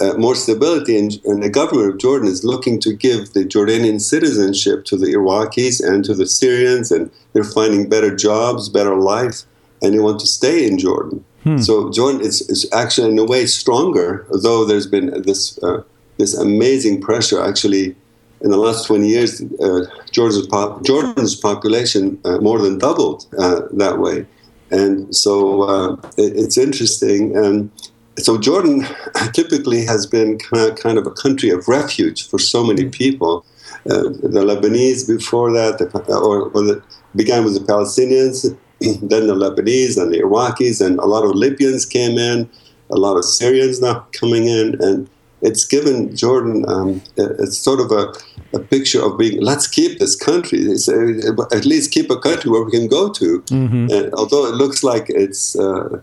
uh, 0.00 0.14
more 0.14 0.34
stability, 0.34 0.98
and, 0.98 1.20
and, 1.24 1.42
the 1.42 1.50
government 1.50 1.92
of 1.92 1.98
Jordan 1.98 2.28
is 2.28 2.44
looking 2.44 2.80
to 2.80 2.92
give 2.92 3.32
the 3.32 3.44
Jordanian 3.44 4.00
citizenship 4.00 4.84
to 4.86 4.96
the 4.96 5.08
Iraqis 5.08 5.82
and 5.86 6.04
to 6.04 6.14
the 6.14 6.26
Syrians, 6.26 6.90
and 6.90 7.10
they're 7.32 7.44
finding 7.44 7.88
better 7.88 8.14
jobs, 8.14 8.68
better 8.68 8.96
life, 8.96 9.42
and 9.82 9.94
they 9.94 9.98
want 9.98 10.20
to 10.20 10.26
stay 10.26 10.66
in 10.66 10.78
Jordan. 10.78 11.24
Hmm. 11.44 11.58
So 11.58 11.90
Jordan 11.90 12.20
is, 12.20 12.42
is, 12.48 12.68
actually 12.72 13.10
in 13.10 13.18
a 13.18 13.24
way 13.24 13.46
stronger, 13.46 14.26
though 14.42 14.64
there's 14.64 14.86
been 14.86 15.22
this 15.22 15.58
uh, 15.62 15.82
this 16.18 16.34
amazing 16.36 17.00
pressure. 17.00 17.42
Actually, 17.42 17.96
in 18.42 18.50
the 18.50 18.58
last 18.58 18.86
20 18.86 19.08
years, 19.08 19.42
uh, 19.60 19.84
Jordan's, 20.12 20.46
pop- 20.46 20.84
Jordan's 20.84 21.34
population 21.34 22.18
uh, 22.24 22.38
more 22.38 22.58
than 22.58 22.78
doubled 22.78 23.26
uh, 23.38 23.62
that 23.72 23.98
way, 23.98 24.26
and 24.70 25.14
so 25.14 25.62
uh, 25.62 25.92
it, 26.18 26.36
it's 26.36 26.58
interesting. 26.58 27.36
And 27.36 27.70
so 28.18 28.38
Jordan 28.38 28.86
typically 29.32 29.84
has 29.84 30.06
been 30.06 30.38
kind 30.38 30.98
of 30.98 31.06
a 31.06 31.10
country 31.10 31.50
of 31.50 31.68
refuge 31.68 32.28
for 32.28 32.38
so 32.38 32.64
many 32.64 32.84
mm. 32.84 32.92
people. 32.92 33.44
Uh, 33.88 34.10
the 34.22 34.44
Lebanese 34.44 35.06
before 35.08 35.52
that, 35.52 35.78
the, 35.78 36.14
or, 36.14 36.50
or 36.50 36.62
the, 36.62 36.82
began 37.16 37.44
with 37.44 37.54
the 37.54 37.60
Palestinians, 37.60 38.42
then 39.08 39.26
the 39.26 39.34
Lebanese 39.34 40.00
and 40.00 40.12
the 40.12 40.20
Iraqis, 40.20 40.84
and 40.84 40.98
a 40.98 41.06
lot 41.06 41.24
of 41.24 41.34
Libyans 41.34 41.86
came 41.86 42.18
in, 42.18 42.48
a 42.90 42.96
lot 42.96 43.16
of 43.16 43.24
Syrians 43.24 43.80
now 43.80 44.06
coming 44.12 44.46
in, 44.46 44.76
and 44.82 45.08
it's 45.42 45.64
given 45.64 46.14
Jordan 46.14 46.64
um, 46.68 47.00
it's 47.16 47.58
sort 47.58 47.80
of 47.80 47.90
a, 47.90 48.12
a 48.56 48.60
picture 48.60 49.02
of 49.02 49.16
being 49.16 49.40
let's 49.40 49.66
keep 49.66 49.98
this 49.98 50.14
country, 50.14 50.58
it's, 50.60 50.88
uh, 50.88 51.32
at 51.52 51.64
least 51.64 51.92
keep 51.92 52.10
a 52.10 52.18
country 52.18 52.50
where 52.50 52.62
we 52.62 52.70
can 52.70 52.88
go 52.88 53.10
to. 53.12 53.40
Mm-hmm. 53.42 53.86
And 53.90 54.14
although 54.14 54.46
it 54.46 54.54
looks 54.54 54.82
like 54.82 55.06
it's 55.08 55.56
uh, 55.56 56.02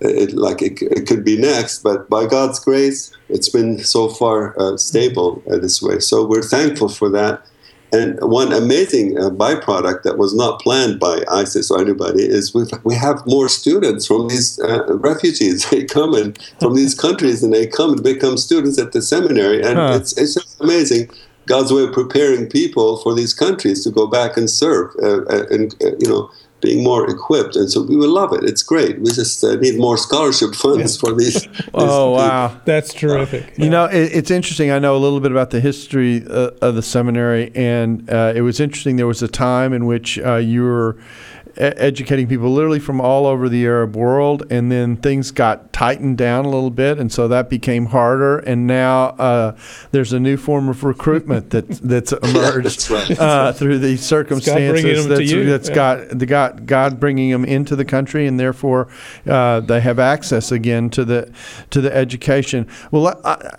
it, 0.00 0.32
like 0.32 0.62
it, 0.62 0.80
it, 0.82 1.06
could 1.06 1.24
be 1.24 1.36
next, 1.36 1.82
but 1.82 2.08
by 2.08 2.26
God's 2.26 2.58
grace, 2.58 3.12
it's 3.28 3.48
been 3.48 3.78
so 3.80 4.08
far 4.08 4.58
uh, 4.60 4.76
stable 4.76 5.42
uh, 5.50 5.58
this 5.58 5.82
way. 5.82 5.98
So 5.98 6.24
we're 6.26 6.42
thankful 6.42 6.88
for 6.88 7.08
that. 7.10 7.46
And 7.92 8.18
one 8.20 8.52
amazing 8.52 9.18
uh, 9.18 9.30
byproduct 9.30 10.04
that 10.04 10.16
was 10.16 10.32
not 10.32 10.60
planned 10.60 11.00
by 11.00 11.24
ISIS 11.28 11.72
or 11.72 11.80
anybody 11.80 12.22
is 12.22 12.54
we 12.54 12.64
we 12.84 12.94
have 12.94 13.26
more 13.26 13.48
students 13.48 14.06
from 14.06 14.28
these 14.28 14.60
uh, 14.60 14.96
refugees. 14.98 15.66
They 15.70 15.84
come 15.84 16.14
in 16.14 16.36
from 16.60 16.76
these 16.76 16.94
countries 16.94 17.42
and 17.42 17.52
they 17.52 17.66
come 17.66 17.92
and 17.92 18.02
become 18.02 18.36
students 18.36 18.78
at 18.78 18.92
the 18.92 19.02
seminary, 19.02 19.60
and 19.62 19.76
huh. 19.76 19.98
it's 20.00 20.16
it's 20.16 20.34
just 20.34 20.60
amazing. 20.60 21.10
God's 21.46 21.72
way 21.72 21.82
of 21.82 21.92
preparing 21.92 22.48
people 22.48 22.98
for 22.98 23.12
these 23.12 23.34
countries 23.34 23.82
to 23.82 23.90
go 23.90 24.06
back 24.06 24.36
and 24.36 24.48
serve, 24.48 24.94
uh, 25.02 25.22
uh, 25.22 25.46
and 25.50 25.74
you 25.98 26.08
know 26.08 26.30
being 26.60 26.84
more 26.84 27.08
equipped. 27.08 27.56
And 27.56 27.70
so 27.70 27.82
we 27.82 27.96
will 27.96 28.10
love 28.10 28.32
it. 28.32 28.44
It's 28.44 28.62
great. 28.62 29.00
We 29.00 29.10
just 29.10 29.42
uh, 29.42 29.56
need 29.56 29.78
more 29.78 29.96
scholarship 29.96 30.54
funds 30.54 30.96
for 30.96 31.14
these. 31.14 31.42
these 31.42 31.48
oh, 31.74 32.10
wow. 32.10 32.60
That's 32.64 32.92
terrific. 32.92 33.54
You 33.56 33.70
know, 33.70 33.86
it, 33.86 34.12
it's 34.12 34.30
interesting. 34.30 34.70
I 34.70 34.78
know 34.78 34.96
a 34.96 34.98
little 34.98 35.20
bit 35.20 35.32
about 35.32 35.50
the 35.50 35.60
history 35.60 36.24
uh, 36.26 36.50
of 36.60 36.74
the 36.74 36.82
seminary, 36.82 37.50
and 37.54 38.08
uh, 38.10 38.32
it 38.34 38.42
was 38.42 38.60
interesting. 38.60 38.96
There 38.96 39.06
was 39.06 39.22
a 39.22 39.28
time 39.28 39.72
in 39.72 39.86
which 39.86 40.18
uh, 40.18 40.36
you 40.36 40.62
were 40.62 40.96
educating 41.60 42.26
people 42.26 42.50
literally 42.50 42.78
from 42.78 43.00
all 43.00 43.26
over 43.26 43.48
the 43.48 43.64
Arab 43.66 43.94
world, 43.94 44.44
and 44.50 44.72
then 44.72 44.96
things 44.96 45.30
got 45.30 45.72
tightened 45.72 46.18
down 46.18 46.44
a 46.44 46.48
little 46.48 46.70
bit, 46.70 46.98
and 46.98 47.12
so 47.12 47.28
that 47.28 47.50
became 47.50 47.86
harder. 47.86 48.38
And 48.38 48.66
now 48.66 49.08
uh, 49.10 49.56
there's 49.90 50.12
a 50.12 50.20
new 50.20 50.36
form 50.36 50.68
of 50.68 50.82
recruitment 50.82 51.50
that 51.50 51.68
that's 51.82 52.12
emerged 52.12 52.88
that's 52.88 52.90
right. 52.90 53.18
uh, 53.18 53.52
through 53.52 53.78
these 53.78 54.04
circumstances. 54.04 55.06
That's, 55.06 55.32
that's 55.32 55.68
yeah. 55.68 55.74
got 55.74 56.18
the 56.18 56.26
God, 56.26 56.66
God 56.66 56.98
bringing 56.98 57.30
them 57.30 57.44
into 57.44 57.76
the 57.76 57.84
country, 57.84 58.26
and 58.26 58.40
therefore 58.40 58.88
uh, 59.26 59.60
they 59.60 59.80
have 59.80 59.98
access 59.98 60.50
again 60.50 60.90
to 60.90 61.04
the 61.04 61.32
to 61.70 61.80
the 61.80 61.94
education. 61.94 62.66
Well, 62.90 63.20
I, 63.24 63.52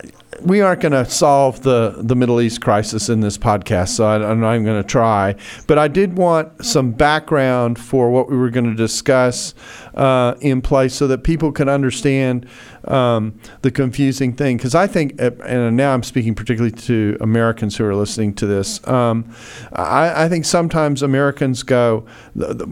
we 0.44 0.62
aren't 0.62 0.82
going 0.82 0.92
to 0.92 1.06
solve 1.06 1.62
the, 1.62 1.96
the 1.98 2.16
Middle 2.16 2.42
East 2.42 2.62
crisis 2.62 3.10
in 3.10 3.20
this 3.20 3.38
podcast, 3.38 3.90
so 3.90 4.06
I, 4.06 4.32
am 4.32 4.40
not 4.40 4.54
even 4.54 4.66
going 4.66 4.82
to 4.82 4.88
try. 4.88 5.36
But 5.68 5.78
I 5.78 5.88
did 5.88 6.18
want 6.18 6.66
some 6.66 6.92
background 6.92 7.80
for 7.80 8.10
what 8.10 8.30
we 8.30 8.38
were 8.38 8.50
going 8.50 8.66
to 8.66 8.76
discuss 8.76 9.54
uh, 9.94 10.36
in 10.42 10.62
place 10.62 10.94
so 10.94 11.08
that 11.08 11.24
people 11.24 11.52
can 11.52 11.70
understand 11.70 12.48
um, 12.86 13.39
the 13.62 13.72
confusing 13.72 14.34
thing. 14.34 14.58
Because 14.58 14.76
I 14.76 14.88
think, 14.88 15.22
uh, 15.22 15.32
and 15.46 15.76
now 15.78 15.94
I'm 15.94 16.04
speaking 16.04 16.36
particularly 16.36 16.76
to 16.82 17.17
Americans 17.22 17.78
who 17.78 17.86
are 17.86 17.96
listening 17.96 18.34
to 18.36 18.46
this, 18.46 18.86
um, 18.88 19.34
I, 19.74 20.26
I, 20.26 20.30
think 20.30 20.46
sometimes 20.46 21.04
Americans 21.04 21.63
go, 21.63 22.06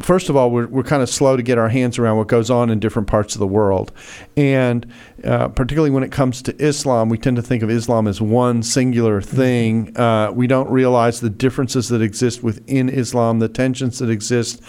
first 0.02 0.30
of 0.30 0.36
all, 0.36 0.52
we're, 0.52 0.68
we're 0.68 0.84
kind 0.84 1.04
of 1.04 1.10
slow 1.10 1.38
to 1.38 1.44
get 1.44 1.58
our 1.58 1.70
hands 1.70 2.00
around 2.00 2.18
what 2.18 2.28
goes 2.28 2.50
on 2.50 2.70
in 2.70 2.80
different 2.80 3.08
parts 3.08 3.36
of 3.36 3.40
the 3.40 3.48
world. 3.48 3.92
And 4.36 4.92
uh, 5.24 5.50
particularly 5.50 5.92
when 5.92 6.04
it 6.04 6.12
comes 6.12 6.42
to 6.44 6.56
Islam, 6.62 7.10
we 7.10 7.18
tend 7.18 7.36
to 7.36 7.42
think 7.42 7.64
of 7.64 7.70
Islam 7.70 8.08
as 8.08 8.22
one 8.22 8.64
singular 8.64 9.22
thing. 9.22 9.96
Uh, 9.98 10.32
we 10.32 10.48
don't 10.48 10.70
realize 10.70 11.20
the 11.20 11.30
differences 11.30 11.90
that 11.90 12.02
exist 12.02 12.42
within 12.44 12.90
Islam, 12.90 13.40
the 13.40 13.50
tensions 13.50 14.00
that 14.00 14.10
exist 14.10 14.62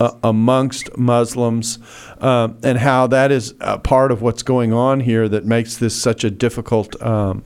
uh, 0.00 0.12
amongst 0.22 0.96
Muslims, 0.96 1.78
uh, 2.20 2.48
and 2.62 2.78
how 2.78 3.06
that 3.06 3.30
is 3.30 3.54
a 3.60 3.78
part 3.78 4.10
of 4.10 4.22
what's 4.22 4.42
going 4.42 4.72
on 4.72 5.00
here 5.00 5.28
that 5.28 5.44
makes 5.44 5.76
this 5.76 5.94
such 5.94 6.24
a 6.24 6.30
difficult, 6.30 7.00
um, 7.02 7.44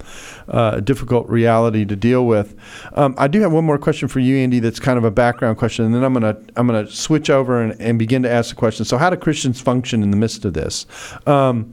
uh, 0.48 0.80
difficult 0.80 1.28
reality 1.28 1.84
to 1.84 1.94
deal 1.94 2.26
with. 2.26 2.54
Um, 2.94 3.14
I 3.18 3.28
do 3.28 3.40
have 3.40 3.52
one 3.52 3.64
more 3.64 3.78
question 3.78 4.08
for 4.08 4.20
you, 4.20 4.36
Andy. 4.36 4.60
That's 4.60 4.80
kind 4.80 4.98
of 4.98 5.04
a 5.04 5.10
background 5.10 5.58
question, 5.58 5.84
and 5.84 5.94
then 5.94 6.04
I'm 6.04 6.12
gonna 6.12 6.36
I'm 6.56 6.66
gonna 6.66 6.88
switch 6.88 7.30
over 7.30 7.62
and, 7.62 7.78
and 7.80 7.98
begin 7.98 8.22
to 8.22 8.30
ask 8.30 8.50
the 8.50 8.56
question. 8.56 8.84
So, 8.84 8.96
how 8.96 9.10
do 9.10 9.16
Christians 9.16 9.60
function 9.60 10.02
in 10.02 10.10
the 10.10 10.16
midst 10.16 10.44
of 10.44 10.54
this? 10.54 10.86
Um, 11.26 11.72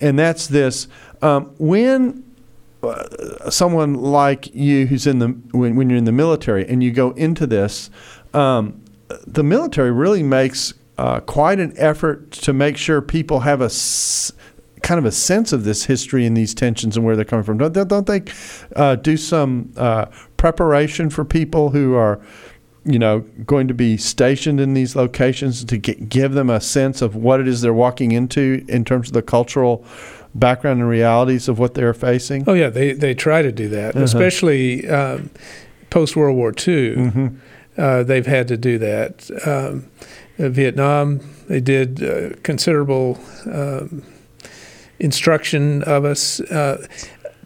and 0.00 0.18
that's 0.18 0.48
this: 0.48 0.88
um, 1.22 1.54
when 1.58 2.24
uh, 2.82 3.50
someone 3.50 3.94
like 3.94 4.54
you 4.54 4.86
who's 4.86 5.06
in 5.06 5.18
the 5.18 5.28
when, 5.52 5.76
when 5.76 5.88
you're 5.88 5.98
in 5.98 6.04
the 6.04 6.12
military 6.12 6.66
and 6.68 6.82
you 6.82 6.92
go 6.92 7.10
into 7.12 7.46
this 7.46 7.90
um, 8.34 8.82
the 9.26 9.42
military 9.42 9.92
really 9.92 10.22
makes 10.22 10.74
uh, 10.98 11.20
quite 11.20 11.60
an 11.60 11.72
effort 11.76 12.30
to 12.32 12.52
make 12.52 12.76
sure 12.76 13.00
people 13.02 13.40
have 13.40 13.60
a 13.60 13.66
s- 13.66 14.32
kind 14.82 14.98
of 14.98 15.04
a 15.04 15.12
sense 15.12 15.52
of 15.52 15.64
this 15.64 15.84
history 15.84 16.24
and 16.26 16.36
these 16.36 16.54
tensions 16.54 16.96
and 16.96 17.04
where 17.04 17.16
they're 17.16 17.24
coming 17.24 17.44
from. 17.44 17.58
Don't, 17.58 17.88
don't 17.88 18.06
they 18.06 18.22
uh, 18.74 18.96
do 18.96 19.16
some 19.16 19.72
uh, 19.76 20.06
preparation 20.36 21.10
for 21.10 21.24
people 21.24 21.70
who 21.70 21.94
are, 21.94 22.20
you 22.84 22.98
know, 22.98 23.20
going 23.44 23.68
to 23.68 23.74
be 23.74 23.96
stationed 23.96 24.60
in 24.60 24.74
these 24.74 24.96
locations 24.96 25.64
to 25.64 25.76
get, 25.76 26.08
give 26.08 26.32
them 26.32 26.48
a 26.48 26.60
sense 26.60 27.02
of 27.02 27.16
what 27.16 27.40
it 27.40 27.48
is 27.48 27.60
they're 27.60 27.74
walking 27.74 28.12
into 28.12 28.64
in 28.68 28.84
terms 28.84 29.08
of 29.08 29.14
the 29.14 29.22
cultural 29.22 29.84
background 30.34 30.80
and 30.80 30.88
realities 30.88 31.48
of 31.48 31.58
what 31.58 31.74
they're 31.74 31.94
facing? 31.94 32.44
Oh 32.46 32.54
yeah, 32.54 32.68
they 32.68 32.92
they 32.92 33.14
try 33.14 33.42
to 33.42 33.50
do 33.50 33.68
that, 33.70 33.96
uh-huh. 33.96 34.04
especially 34.04 34.88
um, 34.88 35.30
post 35.90 36.16
World 36.16 36.36
War 36.36 36.50
II. 36.50 36.96
Mm-hmm 36.96 37.36
uh, 37.78 38.02
they've 38.02 38.26
had 38.26 38.48
to 38.48 38.56
do 38.56 38.78
that. 38.78 39.30
Um, 39.46 39.88
Vietnam, 40.38 41.20
they 41.48 41.60
did 41.60 42.02
uh, 42.02 42.36
considerable 42.42 43.18
um, 43.46 44.02
instruction 44.98 45.82
of 45.84 46.04
us, 46.04 46.40
uh, 46.40 46.86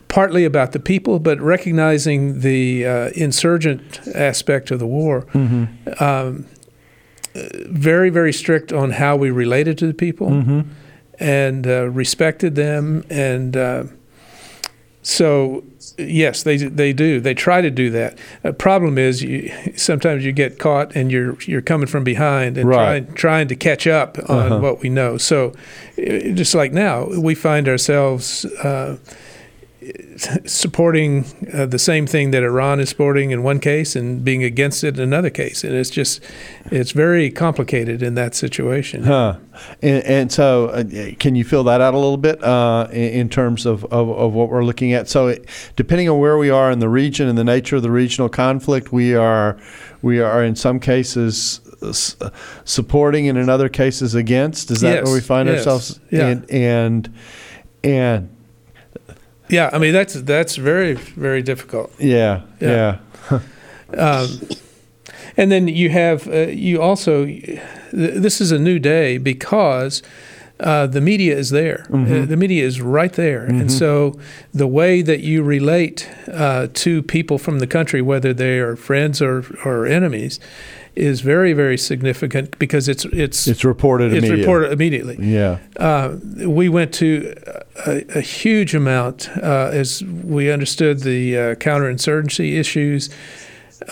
partly 0.09 0.45
about 0.45 0.73
the 0.73 0.81
people, 0.81 1.21
but 1.21 1.41
recognizing 1.41 2.41
the 2.41 2.87
uh, 2.87 3.11
insurgent 3.15 4.01
aspect 4.15 4.71
of 4.71 4.79
the 4.79 4.87
war. 4.87 5.23
Mm-hmm. 5.33 6.03
Um, 6.03 6.47
very, 7.35 8.11
very 8.11 8.33
strict 8.33 8.73
on 8.73 8.91
how 8.91 9.17
we 9.17 9.31
related 9.31 9.79
to 9.79 9.87
the 9.87 9.95
people 9.95 10.31
mm-hmm. 10.31 10.61
and 11.21 11.67
uh, 11.67 11.89
respected 11.89 12.57
them 12.57 13.05
and 13.09 13.57
uh, 13.57 13.85
so 15.03 15.65
yes, 15.99 16.43
they 16.43 16.57
they 16.57 16.93
do. 16.93 17.21
They 17.21 17.35
try 17.35 17.61
to 17.61 17.71
do 17.71 17.91
that. 17.91 18.19
The 18.43 18.53
problem 18.53 18.99
is, 18.99 19.23
you, 19.23 19.53
sometimes 19.77 20.25
you 20.25 20.33
get 20.33 20.59
caught 20.59 20.95
and 20.95 21.11
you're 21.11 21.39
you're 21.43 21.63
coming 21.63 21.87
from 21.87 22.05
behind 22.05 22.59
and 22.59 22.69
right. 22.69 22.77
trying 23.07 23.15
trying 23.15 23.49
to 23.49 23.57
catch 23.57 23.87
up 23.87 24.19
on 24.29 24.53
uh-huh. 24.53 24.59
what 24.59 24.81
we 24.81 24.89
know. 24.89 25.17
So, 25.17 25.55
just 25.97 26.55
like 26.55 26.73
now, 26.73 27.07
we 27.07 27.35
find 27.35 27.69
ourselves. 27.69 28.45
Uh, 28.45 28.99
supporting 30.47 31.25
uh, 31.53 31.67
the 31.67 31.79
same 31.79 32.07
thing 32.07 32.31
that 32.31 32.43
Iran 32.43 32.81
is 32.81 32.91
supporting 32.91 33.31
in 33.31 33.43
one 33.43 33.61
case 33.61 33.97
and 33.97 34.25
being 34.25 34.45
against 34.45 34.85
it 34.85 34.97
in 34.97 35.03
another 35.03 35.31
case, 35.31 35.65
and 35.65 35.75
it's 35.75 35.91
just 35.91 36.21
it's 36.67 36.93
very 36.93 37.31
complicated 37.31 38.03
in 38.03 38.15
that 38.15 38.35
situation. 38.35 39.05
Huh. 39.05 39.37
And, 39.83 40.05
and 40.05 40.33
so, 40.33 40.67
uh, 40.69 40.85
can 41.19 41.35
you 41.35 41.45
fill 41.45 41.65
that 41.65 41.81
out 41.81 41.95
a 41.95 41.99
little 41.99 42.17
bit 42.17 42.43
uh, 42.43 42.89
in, 42.91 43.13
in, 43.13 43.29
terms 43.29 43.67
of, 43.67 43.85
of, 43.87 44.09
of, 44.09 44.33
what 44.33 44.49
we're 44.49 44.65
looking 44.65 44.93
at? 44.95 45.09
So, 45.09 45.29
it, 45.29 45.47
depending 45.77 46.09
on 46.09 46.19
where 46.19 46.39
we 46.39 46.49
are 46.49 46.71
in 46.71 46.79
the 46.79 46.89
region 46.89 47.29
and 47.29 47.37
the 47.37 47.45
nature 47.45 47.77
of 47.77 47.83
the 47.83 47.91
regional 47.91 48.29
conflict, 48.29 48.93
we 48.93 49.15
are 49.15 49.59
we 50.03 50.21
are 50.21 50.43
in 50.43 50.57
some 50.57 50.81
cases 50.81 51.61
supporting 52.65 53.29
and 53.29 53.39
in 53.39 53.49
other 53.49 53.69
cases 53.69 54.15
against. 54.15 54.71
Is 54.71 54.81
that 54.81 54.97
yes, 54.97 55.05
where 55.05 55.15
we 55.15 55.21
find 55.21 55.49
yes, 55.49 55.59
ourselves? 55.59 56.01
Yeah. 56.11 56.29
And 56.29 56.51
and 56.51 57.15
and 57.85 58.37
yeah, 59.51 59.71
I 59.73 59.79
mean 59.79 59.93
that's 59.93 60.15
that's 60.15 60.57
very 60.57 60.95
very 60.95 61.43
difficult. 61.43 61.93
Yeah, 61.99 62.43
yeah. 62.61 62.99
yeah. 63.31 63.41
um, 63.99 64.41
and 65.37 65.51
then 65.51 65.69
you 65.69 65.91
have 65.91 66.29
uh, 66.29 66.49
you 66.49 66.81
also 66.81 67.27
th- 67.27 67.61
this 67.91 68.41
is 68.41 68.53
a 68.53 68.59
new 68.59 68.79
day 68.79 69.19
because 69.19 70.03
uh, 70.61 70.87
the 70.87 71.01
media 71.01 71.37
is 71.37 71.51
there. 71.51 71.87
Uh, 71.91 72.27
the 72.27 72.37
media 72.37 72.65
is 72.65 72.81
right 72.81 73.13
there. 73.15 73.45
And 73.45 73.73
so 73.73 74.19
the 74.53 74.67
way 74.67 75.01
that 75.03 75.21
you 75.21 75.43
relate 75.43 76.09
uh, 76.31 76.69
to 76.75 77.03
people 77.03 77.39
from 77.39 77.61
the 77.61 77.67
country, 77.67 78.03
whether 78.03 78.35
they 78.35 78.59
are 78.59 78.77
friends 78.77 79.23
or, 79.23 79.45
or 79.65 79.87
enemies, 79.87 80.39
is 81.01 81.21
very, 81.23 81.53
very 81.55 81.77
significant 81.79 82.59
because 82.59 82.89
it's 82.89 83.05
it's 83.07 83.47
It's 83.47 83.65
reported 83.65 84.13
it's 84.13 84.19
immediately. 84.19 84.41
reported 84.43 84.73
immediately. 84.73 85.17
Yeah. 85.21 85.59
Uh, 85.77 86.17
we 86.47 86.69
went 86.69 86.93
to 86.95 87.35
a, 87.87 88.19
a 88.19 88.21
huge 88.21 88.75
amount 88.75 89.29
uh, 89.43 89.71
as 89.73 90.03
we 90.25 90.53
understood 90.53 91.01
the 91.01 91.37
uh, 91.37 91.55
counterinsurgency 91.57 92.59
issues 92.59 93.11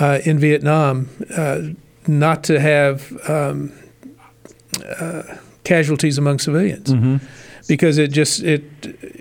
uh, 0.01 0.19
in 0.25 0.39
Vietnam, 0.39 1.09
uh, 1.37 1.61
not 2.07 2.45
to 2.45 2.61
have 2.61 3.13
um, 3.29 3.73
uh, 5.01 5.23
casualties 5.65 6.19
among 6.19 6.39
civilians. 6.39 6.91
Because 7.69 7.99
it 7.99 8.09
just 8.13 8.43
it, 8.43 8.63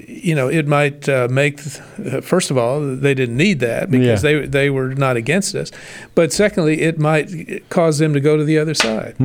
you 0.08 0.34
know, 0.34 0.48
it 0.48 0.68
might 0.68 1.08
uh, 1.10 1.28
make. 1.30 1.60
Uh, 1.60 2.22
first 2.22 2.50
of 2.50 2.58
all, 2.58 2.80
they 2.80 3.14
didn't 3.14 3.36
need 3.38 3.60
that 3.60 3.92
because 3.92 4.24
Yeah. 4.24 4.40
they 4.42 4.48
they 4.48 4.70
were 4.70 4.96
not 4.96 5.18
against 5.18 5.54
us, 5.54 5.70
but 6.16 6.32
secondly, 6.32 6.82
it 6.82 6.98
might 6.98 7.28
cause 7.70 7.98
them 8.00 8.14
to 8.14 8.22
go 8.22 8.38
to 8.38 8.46
the 8.46 8.58
other 8.58 8.74
side, 8.74 9.16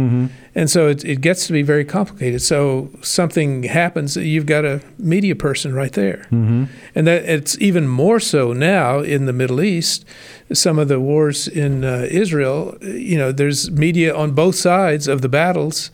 and 0.55 0.69
so 0.69 0.89
it, 0.89 1.05
it 1.05 1.21
gets 1.21 1.47
to 1.47 1.53
be 1.53 1.63
very 1.63 1.85
complicated. 1.85 2.43
So 2.43 2.91
something 3.01 3.63
happens, 3.63 4.17
you've 4.17 4.47
got 4.47 4.65
a 4.65 4.81
media 4.99 5.37
person 5.37 5.73
right 5.73 5.93
there, 5.93 6.27
mm-hmm. 6.33 6.65
and 6.97 7.07
that 7.07 7.25
it's 7.25 7.57
even 7.61 7.87
more 7.87 8.19
so 8.21 8.53
now 8.53 9.01
in 9.01 9.27
the 9.27 9.33
Middle 9.33 9.61
East. 9.63 10.05
Some 10.53 10.79
of 10.83 10.89
the 10.89 10.99
wars 10.99 11.47
in 11.49 11.85
uh, 11.85 12.07
Israel, 12.11 12.77
you 12.83 13.17
know, 13.19 13.31
there's 13.33 13.71
media 13.71 14.15
on 14.15 14.33
both 14.33 14.57
sides 14.57 15.07
of 15.09 15.21
the 15.21 15.29
battles, 15.29 15.91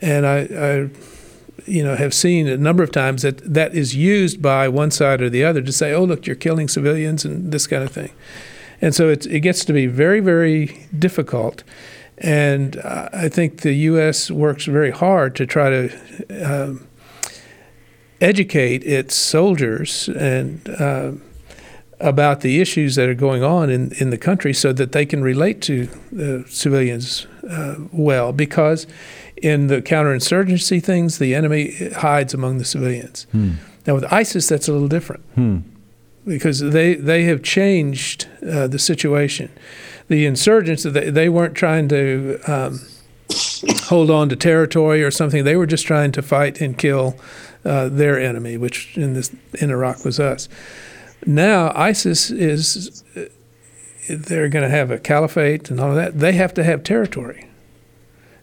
and 0.00 0.24
I. 0.26 0.38
I 0.68 0.88
you 1.68 1.84
know, 1.84 1.96
have 1.96 2.14
seen 2.14 2.48
a 2.48 2.56
number 2.56 2.82
of 2.82 2.90
times 2.90 3.22
that 3.22 3.38
that 3.54 3.74
is 3.74 3.94
used 3.94 4.40
by 4.40 4.68
one 4.68 4.90
side 4.90 5.20
or 5.20 5.30
the 5.30 5.44
other 5.44 5.62
to 5.62 5.72
say, 5.72 5.92
"Oh, 5.92 6.04
look, 6.04 6.26
you're 6.26 6.36
killing 6.36 6.68
civilians" 6.68 7.24
and 7.24 7.52
this 7.52 7.66
kind 7.66 7.82
of 7.82 7.90
thing. 7.90 8.10
And 8.80 8.94
so 8.94 9.08
it 9.08 9.26
it 9.26 9.40
gets 9.40 9.64
to 9.66 9.72
be 9.72 9.86
very, 9.86 10.20
very 10.20 10.86
difficult. 10.96 11.64
And 12.18 12.76
uh, 12.78 13.08
I 13.12 13.28
think 13.28 13.60
the 13.60 13.72
U.S. 13.74 14.30
works 14.30 14.64
very 14.64 14.90
hard 14.90 15.36
to 15.36 15.46
try 15.46 15.70
to 15.70 15.88
um, 16.42 16.88
educate 18.20 18.82
its 18.84 19.14
soldiers 19.14 20.08
and 20.08 20.68
uh, 20.68 21.12
about 22.00 22.40
the 22.40 22.60
issues 22.60 22.94
that 22.96 23.08
are 23.08 23.14
going 23.14 23.42
on 23.42 23.70
in, 23.70 23.92
in 23.98 24.10
the 24.10 24.18
country 24.18 24.52
so 24.52 24.72
that 24.72 24.92
they 24.92 25.04
can 25.04 25.22
relate 25.22 25.60
to 25.62 25.86
the 26.12 26.44
civilians 26.48 27.26
uh, 27.48 27.76
well. 27.92 28.32
Because 28.32 28.86
in 29.42 29.66
the 29.68 29.80
counterinsurgency 29.82 30.82
things, 30.82 31.18
the 31.18 31.34
enemy 31.34 31.90
hides 31.96 32.34
among 32.34 32.58
the 32.58 32.64
civilians. 32.64 33.26
Now, 33.86 33.94
with 33.94 34.04
ISIS, 34.12 34.48
that's 34.48 34.68
a 34.68 34.72
little 34.72 34.88
different 34.88 35.24
because 36.26 36.60
they, 36.60 36.94
they 36.94 37.24
have 37.24 37.42
changed 37.42 38.26
uh, 38.46 38.66
the 38.66 38.78
situation. 38.78 39.50
The 40.08 40.26
insurgents, 40.26 40.82
they, 40.82 41.10
they 41.10 41.28
weren't 41.28 41.54
trying 41.54 41.88
to 41.88 42.38
um, 42.46 42.80
hold 43.84 44.10
on 44.10 44.28
to 44.28 44.36
territory 44.36 45.02
or 45.02 45.10
something. 45.10 45.44
They 45.44 45.56
were 45.56 45.66
just 45.66 45.86
trying 45.86 46.12
to 46.12 46.22
fight 46.22 46.60
and 46.60 46.76
kill 46.76 47.16
uh, 47.64 47.88
their 47.88 48.20
enemy, 48.20 48.56
which 48.56 48.96
in 48.96 49.14
this 49.14 49.34
in 49.60 49.70
Iraq 49.70 50.04
was 50.04 50.20
us. 50.20 50.48
Now 51.26 51.72
ISIS 51.74 52.30
is 52.30 53.02
uh, 53.16 53.24
they're 54.08 54.48
going 54.48 54.62
to 54.62 54.70
have 54.70 54.90
a 54.90 54.98
caliphate 54.98 55.70
and 55.70 55.80
all 55.80 55.90
of 55.90 55.96
that. 55.96 56.18
They 56.18 56.32
have 56.32 56.54
to 56.54 56.64
have 56.64 56.82
territory. 56.82 57.48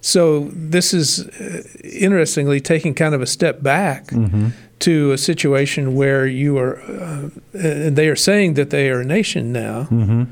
So 0.06 0.52
this 0.54 0.94
is 0.94 1.28
uh, 1.28 1.64
interestingly 1.84 2.62
taking 2.62 2.94
kind 2.94 3.16
of 3.16 3.24
a 3.24 3.26
step 3.26 3.64
back 3.64 4.06
mm-hmm. 4.10 4.50
to 4.80 5.12
a 5.12 5.18
situation 5.18 5.96
where 5.96 6.28
you 6.28 6.60
are, 6.60 6.80
uh, 6.80 7.30
and 7.54 7.96
they 7.96 8.08
are 8.08 8.16
saying 8.16 8.54
that 8.54 8.70
they 8.70 8.92
are 8.92 9.00
a 9.00 9.04
nation 9.04 9.52
now. 9.52 9.88
Mm-hmm. 9.90 10.24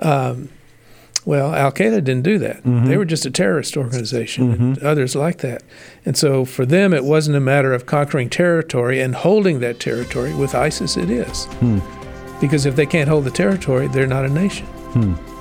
Um, 0.00 0.48
well, 1.26 1.54
Al 1.54 1.70
Qaeda 1.70 2.02
didn't 2.02 2.22
do 2.22 2.38
that. 2.38 2.62
Mm-hmm. 2.62 2.86
They 2.86 2.96
were 2.96 3.04
just 3.04 3.26
a 3.26 3.30
terrorist 3.30 3.76
organization, 3.76 4.52
and 4.52 4.78
others 4.82 5.14
like 5.14 5.38
that. 5.38 5.62
And 6.06 6.16
so 6.16 6.46
for 6.46 6.64
them, 6.64 6.94
it 6.94 7.04
wasn't 7.04 7.36
a 7.36 7.40
matter 7.40 7.74
of 7.74 7.84
conquering 7.84 8.30
territory 8.30 9.02
and 9.02 9.14
holding 9.14 9.60
that 9.60 9.80
territory. 9.80 10.34
With 10.34 10.54
ISIS, 10.54 10.96
it 10.96 11.10
is. 11.10 11.44
Hmm. 11.60 11.80
Because 12.40 12.64
if 12.64 12.74
they 12.74 12.86
can't 12.86 13.10
hold 13.10 13.24
the 13.24 13.30
territory, 13.30 13.86
they're 13.86 14.06
not 14.06 14.24
a 14.24 14.30
nation. 14.30 14.66
Hmm. 14.66 15.33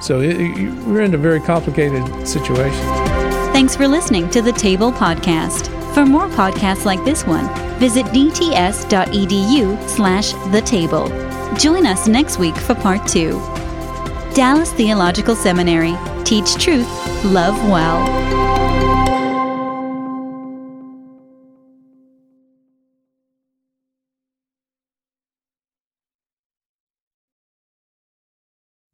So 0.00 0.20
it, 0.20 0.40
it- 0.40 0.72
we're 0.86 1.02
in 1.02 1.14
a 1.14 1.18
very 1.18 1.40
complicated 1.40 2.26
situation. 2.26 2.84
Thanks 3.52 3.74
for 3.76 3.88
listening 3.88 4.28
to 4.30 4.42
the 4.42 4.52
Table 4.52 4.92
Podcast. 4.92 5.68
For 5.94 6.04
more 6.06 6.28
podcasts 6.28 6.84
like 6.84 7.04
this 7.04 7.24
one, 7.26 7.48
visit 7.78 8.06
dts.edu 8.06 9.88
slash 9.88 10.32
the 10.52 10.60
table. 10.64 11.08
Join 11.56 11.86
us 11.86 12.06
next 12.06 12.38
week 12.38 12.56
for 12.56 12.74
part 12.74 13.06
two. 13.08 13.32
Dallas 14.34 14.72
Theological 14.74 15.34
Seminary. 15.34 15.96
Teach 16.24 16.54
truth, 16.54 16.86
love 17.24 17.56
well. 17.68 18.47